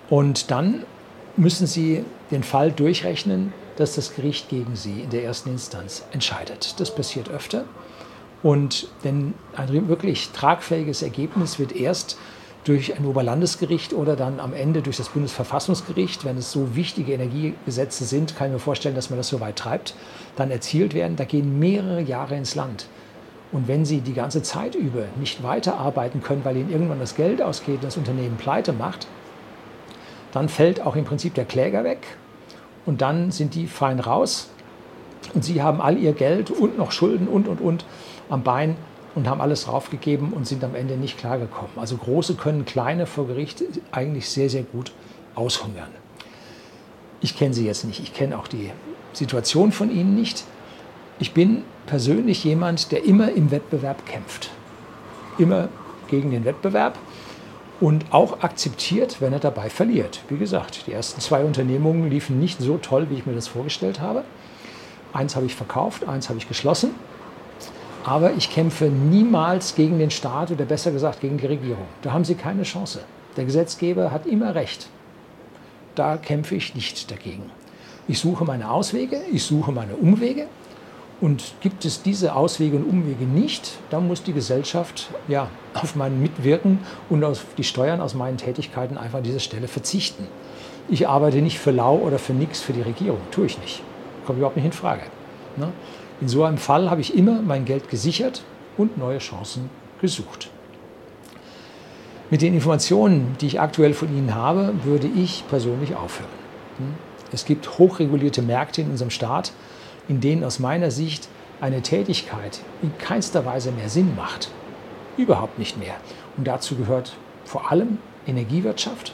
Und 0.10 0.52
dann 0.52 0.84
müssen 1.36 1.68
Sie 1.68 2.06
den 2.32 2.44
Fall 2.44 2.72
durchrechnen, 2.72 3.54
dass 3.78 3.96
das 3.96 4.16
Gericht 4.16 4.50
gegen 4.50 4.76
Sie 4.76 5.02
in 5.02 5.10
der 5.10 5.24
ersten 5.24 5.50
Instanz 5.50 6.06
entscheidet. 6.12 6.80
Das 6.80 6.94
passiert 6.94 7.30
öfter. 7.30 7.66
Und 8.44 8.88
denn 9.04 9.34
ein 9.56 9.88
wirklich 9.88 10.30
tragfähiges 10.30 11.02
Ergebnis 11.02 11.58
wird 11.60 11.76
erst 11.76 12.18
durch 12.64 12.98
ein 12.98 13.06
Oberlandesgericht 13.06 13.94
oder 13.94 14.16
dann 14.16 14.40
am 14.40 14.54
Ende 14.54 14.82
durch 14.82 14.98
das 14.98 15.10
Bundesverfassungsgericht, 15.10 16.26
wenn 16.26 16.38
es 16.38 16.52
so 16.52 16.76
wichtige 16.76 17.14
Energiegesetze 17.14 18.06
sind, 18.06 18.36
kann 18.36 18.48
ich 18.48 18.54
mir 18.54 18.60
vorstellen, 18.60 18.96
dass 18.96 19.10
man 19.10 19.18
das 19.18 19.30
so 19.30 19.40
weit 19.40 19.56
treibt, 19.56 19.94
dann 20.36 20.52
erzielt 20.52 20.94
werden. 20.94 21.16
Da 21.16 21.26
gehen 21.26 21.60
mehrere 21.60 22.02
Jahre 22.02 22.36
ins 22.36 22.56
Land. 22.56 22.88
Und 23.52 23.68
wenn 23.68 23.86
Sie 23.86 24.02
die 24.02 24.14
ganze 24.14 24.42
Zeit 24.42 24.76
über 24.76 25.06
nicht 25.20 25.44
weiterarbeiten 25.44 26.22
können, 26.22 26.44
weil 26.44 26.58
Ihnen 26.58 26.72
irgendwann 26.72 27.00
das 27.00 27.16
Geld 27.16 27.42
ausgeht 27.42 27.76
und 27.76 27.84
das 27.84 27.98
Unternehmen 27.98 28.38
pleite 28.38 28.74
macht, 28.74 29.08
dann 30.32 30.50
fällt 30.50 30.82
auch 30.82 30.96
im 30.96 31.06
Prinzip 31.06 31.36
der 31.36 31.46
Kläger 31.46 31.84
weg 31.84 32.18
und 32.86 33.02
dann 33.02 33.32
sind 33.32 33.56
die 33.56 33.68
fein 33.68 34.00
raus 34.00 34.50
und 35.34 35.44
sie 35.44 35.62
haben 35.62 35.82
all 35.82 35.98
ihr 35.98 36.14
Geld 36.14 36.52
und 36.52 36.78
noch 36.78 36.92
Schulden 36.92 37.28
und 37.28 37.48
und 37.48 37.62
und 37.62 37.86
am 38.30 38.44
Bein 38.44 38.76
und 39.16 39.30
haben 39.30 39.42
alles 39.42 39.66
draufgegeben 39.66 40.34
und 40.34 40.46
sind 40.46 40.64
am 40.64 40.76
Ende 40.76 40.98
nicht 40.98 41.18
klargekommen. 41.18 41.72
Also 41.78 41.98
Große 41.98 42.36
können 42.36 42.66
Kleine 42.66 43.06
vor 43.06 43.28
Gericht 43.28 43.64
eigentlich 43.92 44.30
sehr, 44.30 44.50
sehr 44.50 44.64
gut 44.64 44.92
aushungern. 45.36 45.90
Ich 47.22 47.38
kenne 47.38 47.54
sie 47.54 47.66
jetzt 47.66 47.86
nicht, 47.86 48.02
ich 48.02 48.14
kenne 48.14 48.38
auch 48.38 48.48
die 48.48 48.72
Situation 49.14 49.72
von 49.72 49.90
ihnen 49.90 50.16
nicht. 50.16 50.44
Ich 51.18 51.34
bin 51.34 51.64
persönlich 51.86 52.44
jemand, 52.44 52.92
der 52.92 53.06
immer 53.06 53.32
im 53.32 53.52
Wettbewerb 53.52 54.06
kämpft. 54.06 54.50
Immer 55.38 55.70
gegen 56.08 56.32
den 56.32 56.46
Wettbewerb 56.46 56.98
und 57.82 58.06
auch 58.12 58.42
akzeptiert, 58.42 59.18
wenn 59.20 59.34
er 59.34 59.40
dabei 59.40 59.70
verliert. 59.70 60.22
Wie 60.30 60.38
gesagt, 60.38 60.88
die 60.88 60.94
ersten 60.94 61.20
zwei 61.20 61.44
Unternehmungen 61.44 62.10
liefen 62.10 62.40
nicht 62.40 62.60
so 62.60 62.78
toll, 62.78 63.08
wie 63.10 63.16
ich 63.16 63.26
mir 63.26 63.36
das 63.36 63.48
vorgestellt 63.48 64.00
habe. 64.00 64.24
Eins 65.14 65.36
habe 65.36 65.46
ich 65.46 65.56
verkauft, 65.56 66.08
eins 66.08 66.30
habe 66.30 66.40
ich 66.40 66.48
geschlossen. 66.48 66.92
Aber 68.04 68.34
ich 68.34 68.52
kämpfe 68.52 68.86
niemals 68.86 69.76
gegen 69.76 69.98
den 69.98 70.12
Staat 70.12 70.52
oder 70.52 70.66
besser 70.66 70.92
gesagt 70.92 71.22
gegen 71.22 71.38
die 71.38 71.48
Regierung. 71.48 71.86
Da 72.02 72.14
haben 72.14 72.24
sie 72.24 72.36
keine 72.36 72.64
Chance. 72.64 73.02
Der 73.36 73.46
Gesetzgeber 73.46 74.12
hat 74.12 74.26
immer 74.26 74.54
recht. 74.56 74.88
Da 75.96 76.18
kämpfe 76.18 76.56
ich 76.56 76.76
nicht 76.76 77.10
dagegen. 77.10 77.50
Ich 78.08 78.20
suche 78.20 78.46
meine 78.46 78.70
Auswege, 78.70 79.22
ich 79.32 79.44
suche 79.44 79.72
meine 79.72 79.96
Umwege 79.96 80.48
und 81.22 81.54
gibt 81.62 81.86
es 81.86 82.02
diese 82.02 82.36
Auswege 82.36 82.78
und 82.78 82.84
Umwege 82.84 83.26
nicht, 83.26 83.78
dann 83.90 84.08
muss 84.08 84.24
die 84.24 84.34
Gesellschaft 84.34 85.10
ja, 85.28 85.50
auf 85.74 85.96
mein 85.96 86.22
Mitwirken 86.22 86.80
und 87.10 87.24
auf 87.24 87.46
die 87.58 87.64
Steuern 87.64 88.02
aus 88.02 88.14
meinen 88.14 88.38
Tätigkeiten 88.38 88.98
einfach 88.98 89.20
an 89.20 89.24
dieser 89.24 89.40
Stelle 89.40 89.68
verzichten. 89.68 90.28
Ich 90.90 91.08
arbeite 91.08 91.42
nicht 91.42 91.58
für 91.58 91.72
lau 91.72 91.98
oder 91.98 92.20
für 92.20 92.34
nichts 92.34 92.62
für 92.62 92.74
die 92.74 92.82
Regierung, 92.82 93.20
tue 93.32 93.46
ich 93.46 93.60
nicht. 93.60 93.82
Kommt 94.26 94.38
überhaupt 94.38 94.58
nicht 94.58 94.66
in 94.66 94.72
Frage. 94.72 95.04
Ne? 95.56 95.72
In 96.22 96.28
so 96.28 96.44
einem 96.44 96.58
Fall 96.58 96.90
habe 96.90 97.02
ich 97.02 97.16
immer 97.16 97.42
mein 97.42 97.66
Geld 97.66 97.90
gesichert 97.90 98.44
und 98.78 98.98
neue 98.98 99.20
Chancen 99.20 99.70
gesucht. 100.02 100.50
Mit 102.30 102.42
den 102.42 102.54
Informationen, 102.54 103.36
die 103.40 103.48
ich 103.48 103.62
aktuell 103.62 103.94
von 103.94 104.16
Ihnen 104.16 104.36
habe, 104.36 104.74
würde 104.84 105.08
ich 105.08 105.44
persönlich 105.48 105.96
aufhören. 105.96 106.30
Hm? 106.78 106.96
Es 107.32 107.46
gibt 107.46 107.78
hochregulierte 107.78 108.42
Märkte 108.42 108.82
in 108.82 108.92
unserem 108.92 109.12
Staat, 109.12 109.52
in 110.08 110.22
denen 110.22 110.44
aus 110.44 110.60
meiner 110.60 110.92
Sicht 110.92 111.28
eine 111.62 111.82
Tätigkeit 111.82 112.60
in 112.82 112.98
keinster 112.98 113.46
Weise 113.46 113.72
mehr 113.72 113.90
Sinn 113.90 114.16
macht. 114.16 114.50
Überhaupt 115.18 115.58
nicht 115.60 115.78
mehr. 115.78 115.96
Und 116.38 116.46
dazu 116.48 116.76
gehört 116.76 117.16
vor 117.46 117.72
allem 117.72 117.98
Energiewirtschaft, 118.28 119.14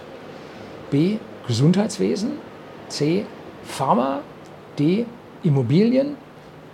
B. 0.89 1.17
Gesundheitswesen, 1.47 2.33
C. 2.87 3.25
Pharma, 3.63 4.21
D. 4.79 5.05
Immobilien 5.43 6.17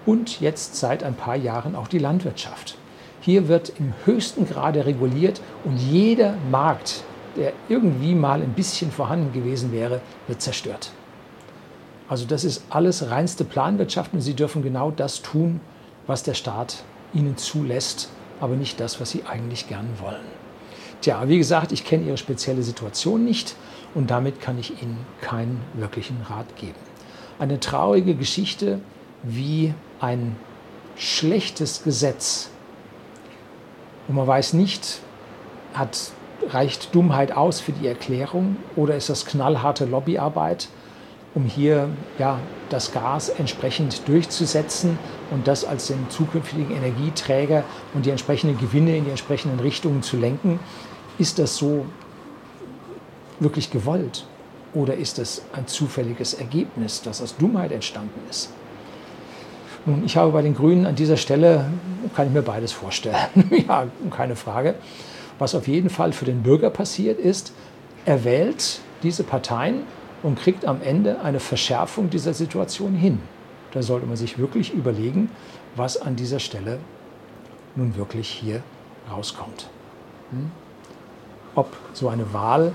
und 0.05 0.39
jetzt 0.39 0.75
seit 0.75 1.03
ein 1.03 1.15
paar 1.15 1.35
Jahren 1.35 1.75
auch 1.75 1.87
die 1.87 1.99
Landwirtschaft. 1.99 2.77
Hier 3.21 3.47
wird 3.47 3.73
im 3.79 3.93
höchsten 4.05 4.47
Grade 4.47 4.85
reguliert 4.85 5.41
und 5.63 5.77
jeder 5.77 6.35
Markt, 6.49 7.03
der 7.35 7.53
irgendwie 7.69 8.15
mal 8.15 8.41
ein 8.41 8.53
bisschen 8.53 8.91
vorhanden 8.91 9.33
gewesen 9.33 9.71
wäre, 9.71 10.01
wird 10.27 10.41
zerstört. 10.41 10.91
Also 12.09 12.25
das 12.25 12.43
ist 12.43 12.63
alles 12.69 13.09
reinste 13.09 13.43
Planwirtschaft 13.43 14.13
und 14.13 14.21
Sie 14.21 14.33
dürfen 14.33 14.63
genau 14.63 14.91
das 14.91 15.21
tun, 15.21 15.59
was 16.05 16.23
der 16.23 16.33
Staat 16.33 16.83
Ihnen 17.13 17.37
zulässt, 17.37 18.09
aber 18.39 18.55
nicht 18.55 18.79
das, 18.79 19.01
was 19.01 19.11
Sie 19.11 19.23
eigentlich 19.25 19.67
gern 19.67 19.87
wollen. 19.99 20.25
Tja, 21.01 21.27
wie 21.27 21.37
gesagt, 21.37 21.71
ich 21.71 21.83
kenne 21.83 22.05
Ihre 22.05 22.17
spezielle 22.17 22.63
Situation 22.63 23.23
nicht 23.23 23.55
und 23.93 24.09
damit 24.09 24.41
kann 24.41 24.57
ich 24.57 24.81
Ihnen 24.81 24.97
keinen 25.21 25.61
wirklichen 25.73 26.21
Rat 26.29 26.55
geben. 26.55 26.79
Eine 27.39 27.59
traurige 27.59 28.15
Geschichte, 28.15 28.79
wie 29.23 29.73
ein 29.99 30.35
schlechtes 30.95 31.83
Gesetz, 31.83 32.49
und 34.07 34.15
man 34.15 34.25
weiß 34.25 34.53
nicht, 34.53 34.99
hat, 35.73 36.11
reicht 36.49 36.95
Dummheit 36.95 37.33
aus 37.33 37.59
für 37.59 37.73
die 37.73 37.87
Erklärung 37.87 38.55
oder 38.75 38.95
ist 38.95 39.09
das 39.09 39.25
knallharte 39.25 39.85
Lobbyarbeit, 39.85 40.69
um 41.37 41.45
hier 41.45 41.87
ja, 42.17 42.39
das 42.69 42.91
Gas 42.91 43.29
entsprechend 43.29 44.07
durchzusetzen 44.07 44.97
und 45.29 45.47
das 45.47 45.65
als 45.65 45.85
den 45.85 46.09
zukünftigen 46.09 46.71
Energieträger 46.71 47.63
und 47.93 48.07
die 48.07 48.09
entsprechenden 48.09 48.57
Gewinne 48.57 48.97
in 48.97 49.03
die 49.03 49.11
entsprechenden 49.11 49.59
Richtungen 49.59 50.01
zu 50.01 50.17
lenken. 50.17 50.59
Ist 51.19 51.37
das 51.37 51.55
so 51.55 51.85
wirklich 53.39 53.69
gewollt 53.69 54.25
oder 54.73 54.95
ist 54.95 55.19
es 55.19 55.43
ein 55.53 55.67
zufälliges 55.67 56.33
Ergebnis, 56.33 57.03
das 57.03 57.21
aus 57.21 57.37
Dummheit 57.37 57.71
entstanden 57.71 58.19
ist? 58.31 58.49
Nun, 59.85 60.03
ich 60.05 60.17
habe 60.17 60.31
bei 60.31 60.41
den 60.41 60.55
Grünen 60.55 60.87
an 60.87 60.95
dieser 60.95 61.17
Stelle, 61.17 61.69
kann 62.15 62.25
ich 62.25 62.33
mir 62.33 62.41
beides 62.41 62.71
vorstellen, 62.71 63.15
ja, 63.67 63.85
keine 64.09 64.35
Frage. 64.35 64.73
Was 65.37 65.53
auf 65.53 65.67
jeden 65.67 65.91
Fall 65.91 66.13
für 66.13 66.25
den 66.25 66.41
Bürger 66.41 66.71
passiert 66.71 67.19
ist, 67.19 67.53
er 68.05 68.23
wählt 68.23 68.79
diese 69.03 69.23
Parteien 69.23 69.83
und 70.23 70.39
kriegt 70.39 70.65
am 70.65 70.81
Ende 70.81 71.21
eine 71.21 71.39
Verschärfung 71.39 72.09
dieser 72.09 72.33
Situation 72.33 72.93
hin. 72.93 73.19
Da 73.71 73.81
sollte 73.81 74.07
man 74.07 74.15
sich 74.15 74.37
wirklich 74.37 74.73
überlegen, 74.73 75.29
was 75.75 76.01
an 76.01 76.15
dieser 76.15 76.39
Stelle 76.39 76.79
nun 77.75 77.95
wirklich 77.95 78.29
hier 78.29 78.63
rauskommt. 79.11 79.69
Hm? 80.31 80.51
Ob 81.55 81.75
so 81.93 82.09
eine 82.09 82.33
Wahl 82.33 82.73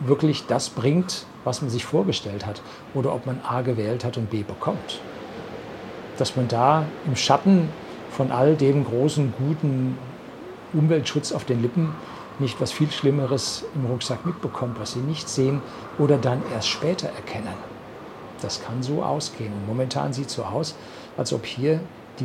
wirklich 0.00 0.46
das 0.46 0.68
bringt, 0.68 1.26
was 1.44 1.62
man 1.62 1.70
sich 1.70 1.84
vorgestellt 1.84 2.44
hat, 2.44 2.60
oder 2.94 3.14
ob 3.14 3.26
man 3.26 3.40
A 3.46 3.62
gewählt 3.62 4.04
hat 4.04 4.16
und 4.16 4.30
B 4.30 4.42
bekommt. 4.42 5.00
Dass 6.18 6.36
man 6.36 6.48
da 6.48 6.84
im 7.06 7.16
Schatten 7.16 7.68
von 8.10 8.30
all 8.30 8.54
dem 8.56 8.84
großen, 8.84 9.32
guten 9.38 9.98
Umweltschutz 10.72 11.32
auf 11.32 11.44
den 11.44 11.62
Lippen 11.62 11.94
nicht 12.40 12.60
was 12.60 12.72
viel 12.72 12.90
Schlimmeres 12.90 13.64
im 13.74 13.86
Rucksack 13.86 14.26
mitbekommt, 14.26 14.78
was 14.78 14.92
sie 14.92 15.00
nicht 15.00 15.28
sehen 15.28 15.62
oder 15.98 16.18
dann 16.18 16.42
erst 16.52 16.68
später 16.68 17.08
erkennen. 17.08 17.54
Das 18.42 18.62
kann 18.62 18.82
so 18.82 19.02
ausgehen. 19.02 19.52
Und 19.52 19.66
momentan 19.66 20.12
sieht 20.12 20.28
es 20.28 20.34
so 20.34 20.44
aus, 20.44 20.74
als 21.16 21.32
ob 21.32 21.46
hier 21.46 21.80
die 22.18 22.24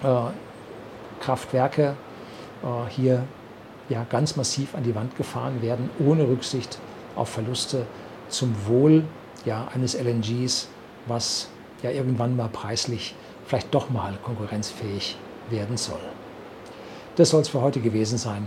Biokraftwerke 0.00 1.82
äh, 1.82 2.66
äh, 2.66 2.88
hier 2.90 3.24
ja, 3.88 4.06
ganz 4.08 4.36
massiv 4.36 4.74
an 4.74 4.82
die 4.84 4.94
Wand 4.94 5.16
gefahren 5.16 5.60
werden, 5.60 5.90
ohne 5.98 6.28
Rücksicht 6.28 6.78
auf 7.16 7.28
Verluste 7.28 7.86
zum 8.28 8.54
Wohl 8.66 9.04
ja, 9.44 9.68
eines 9.74 9.94
LNGs, 9.94 10.68
was 11.06 11.48
ja 11.82 11.90
irgendwann 11.90 12.36
mal 12.36 12.48
preislich 12.48 13.14
vielleicht 13.46 13.74
doch 13.74 13.90
mal 13.90 14.14
konkurrenzfähig 14.22 15.18
werden 15.50 15.76
soll. 15.76 16.00
Das 17.16 17.30
soll 17.30 17.42
es 17.42 17.48
für 17.48 17.60
heute 17.60 17.80
gewesen 17.80 18.16
sein. 18.16 18.46